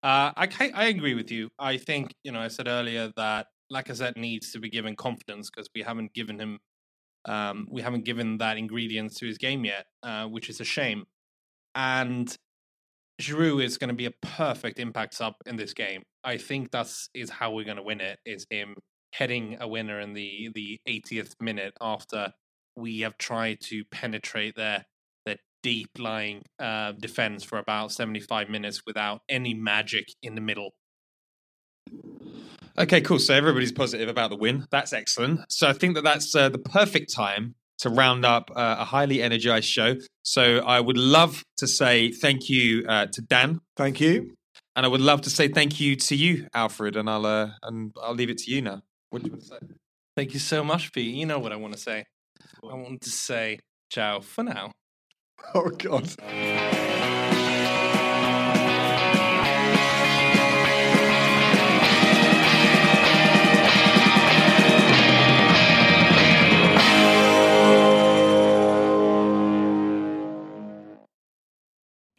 Uh, 0.03 0.33
I 0.37 0.49
I 0.75 0.87
agree 0.87 1.15
with 1.15 1.31
you. 1.31 1.51
I 1.59 1.77
think 1.77 2.15
you 2.25 2.33
know 2.33 2.41
I 2.41 2.49
said 2.49 2.69
earlier 2.69 3.13
that 3.17 3.49
Lacazette 3.73 4.17
needs 4.17 4.53
to 4.53 4.59
be 4.59 4.71
given 4.71 4.97
confidence 4.97 5.51
because 5.51 5.69
we 5.75 5.83
haven't 5.83 6.15
given 6.15 6.39
him, 6.39 6.59
um, 7.25 7.67
we 7.71 7.83
haven't 7.83 8.05
given 8.05 8.39
that 8.39 8.57
ingredients 8.57 9.19
to 9.19 9.27
his 9.27 9.39
game 9.39 9.65
yet, 9.65 9.87
uh, 10.03 10.27
which 10.27 10.49
is 10.49 10.61
a 10.61 10.65
shame. 10.65 11.05
And 11.75 12.35
Giroud 13.21 13.63
is 13.63 13.79
going 13.79 13.89
to 13.89 13.95
be 13.95 14.07
a 14.07 14.13
perfect 14.23 14.79
impact 14.79 15.15
sub 15.15 15.35
in 15.47 15.57
this 15.57 15.75
game. 15.75 16.03
I 16.25 16.39
think 16.39 16.71
that's 16.71 17.11
is 17.15 17.31
how 17.31 17.53
we're 17.53 17.65
going 17.65 17.77
to 17.77 17.83
win 17.83 18.01
it. 18.01 18.19
Is 18.25 18.47
him 18.51 18.77
heading 19.13 19.59
a 19.61 19.69
winner 19.69 20.01
in 20.01 20.15
the 20.15 20.51
the 20.55 20.81
80th 20.89 21.35
minute 21.41 21.75
after 21.81 22.33
we 22.77 23.01
have 23.01 23.19
tried 23.19 23.61
to 23.63 23.85
penetrate 23.85 24.57
their 24.57 24.87
their 25.27 25.37
deep 25.63 25.91
lying 25.99 26.43
uh, 26.59 26.93
defense 26.93 27.45
for 27.45 27.59
about 27.59 27.93
75 27.93 28.49
minutes 28.49 28.83
without 28.87 29.21
any 29.29 29.55
magic 29.55 30.09
in 30.23 30.35
the 30.35 30.41
middle. 30.41 30.71
Okay, 32.81 33.03
cool. 33.03 33.19
So 33.19 33.35
everybody's 33.35 33.73
positive 33.73 34.09
about 34.09 34.31
the 34.31 34.37
win. 34.37 34.67
That's 34.71 34.95
excellent. 34.95 35.41
So 35.53 35.69
I 35.69 35.75
think 35.75 35.97
that 35.97 36.05
that's 36.05 36.35
uh, 36.35 36.49
the 36.49 36.59
perfect 36.59 37.13
time 37.13 37.55
to 37.81 37.91
round 37.91 38.25
up 38.25 38.51
uh, 38.57 38.77
a 38.79 38.85
highly 38.87 39.23
energized 39.23 39.67
show. 39.67 39.97
So 40.23 40.61
I 40.61 40.81
would 40.81 40.97
love 40.97 41.45
to 41.59 41.67
say 41.67 42.11
thank 42.11 42.49
you 42.49 42.87
uh, 42.89 43.07
to 43.13 43.21
Dan. 43.21 43.61
Thank 43.77 44.01
you. 44.01 44.35
And 44.77 44.87
I 44.87 44.89
would 44.89 45.03
love 45.03 45.21
to 45.23 45.31
say 45.31 45.49
thank 45.49 45.79
you 45.79 45.95
to 45.97 46.17
you, 46.17 46.47
Alfred. 46.55 46.97
And 46.97 47.11
I'll 47.11 47.27
uh, 47.27 47.51
and 47.63 47.93
I'll 48.03 48.15
leave 48.15 48.31
it 48.31 48.39
to 48.39 48.51
you 48.51 48.63
now. 48.63 48.81
What 49.11 49.23
do 49.23 49.27
you 49.27 49.33
want 49.33 49.43
to 49.43 49.49
say? 49.49 49.59
Thank 50.17 50.33
you 50.33 50.41
so 50.41 50.65
much, 50.65 50.91
Pete. 50.93 51.15
You 51.15 51.27
know 51.27 51.39
what 51.39 51.53
I 51.53 51.57
want 51.57 51.75
to 51.75 51.81
say. 51.81 52.05
I 52.65 52.75
want 52.75 53.03
to 53.03 53.11
say 53.11 53.59
ciao 53.91 54.21
for 54.21 54.43
now. 54.43 54.73
Oh 55.55 55.71
God. 55.71 56.90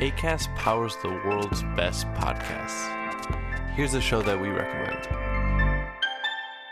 ACAST 0.00 0.52
powers 0.56 0.96
the 1.02 1.08
world's 1.08 1.62
best 1.76 2.04
podcasts. 2.14 2.90
Here's 3.76 3.94
a 3.94 4.00
show 4.00 4.22
that 4.22 4.40
we 4.40 4.48
recommend. 4.48 5.06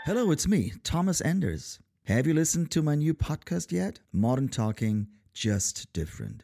Hello, 0.03 0.31
it's 0.31 0.45
me, 0.45 0.73
Thomas 0.83 1.21
Anders. 1.21 1.79
Have 2.03 2.27
you 2.27 2.33
listened 2.33 2.69
to 2.71 2.81
my 2.81 2.95
new 2.95 3.13
podcast 3.13 3.71
yet? 3.71 4.01
Modern 4.11 4.49
Talking, 4.49 5.07
just 5.33 5.93
different. 5.93 6.43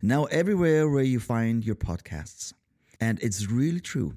Now, 0.00 0.26
everywhere 0.26 0.88
where 0.88 1.02
you 1.02 1.18
find 1.18 1.64
your 1.64 1.74
podcasts. 1.74 2.52
And 3.00 3.20
it's 3.20 3.50
really 3.50 3.80
true. 3.80 4.14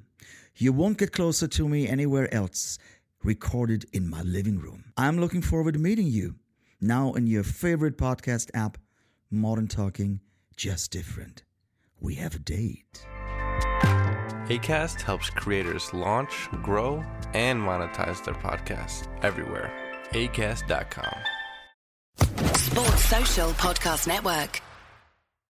You 0.55 0.73
won't 0.73 0.99
get 0.99 1.11
closer 1.11 1.47
to 1.47 1.67
me 1.67 1.87
anywhere 1.87 2.31
else, 2.31 2.77
recorded 3.23 3.85
in 3.91 4.07
my 4.07 4.21
living 4.21 4.59
room. 4.59 4.93
I'm 4.97 5.19
looking 5.19 5.41
forward 5.41 5.73
to 5.73 5.79
meeting 5.79 6.05
you 6.05 6.35
now 6.79 7.13
in 7.13 7.25
your 7.25 7.43
favorite 7.43 7.97
podcast 7.97 8.51
app, 8.53 8.77
Modern 9.31 9.67
Talking, 9.67 10.19
just 10.55 10.91
different. 10.91 11.41
We 11.99 12.15
have 12.15 12.35
a 12.35 12.39
date. 12.39 13.05
ACAST 14.49 15.01
helps 15.01 15.29
creators 15.29 15.93
launch, 15.93 16.47
grow, 16.63 17.03
and 17.33 17.61
monetize 17.61 18.23
their 18.23 18.35
podcasts 18.35 19.07
everywhere. 19.23 19.71
ACAST.com. 20.11 21.17
Sports 22.55 23.05
Social 23.05 23.49
Podcast 23.51 24.07
Network. 24.07 24.61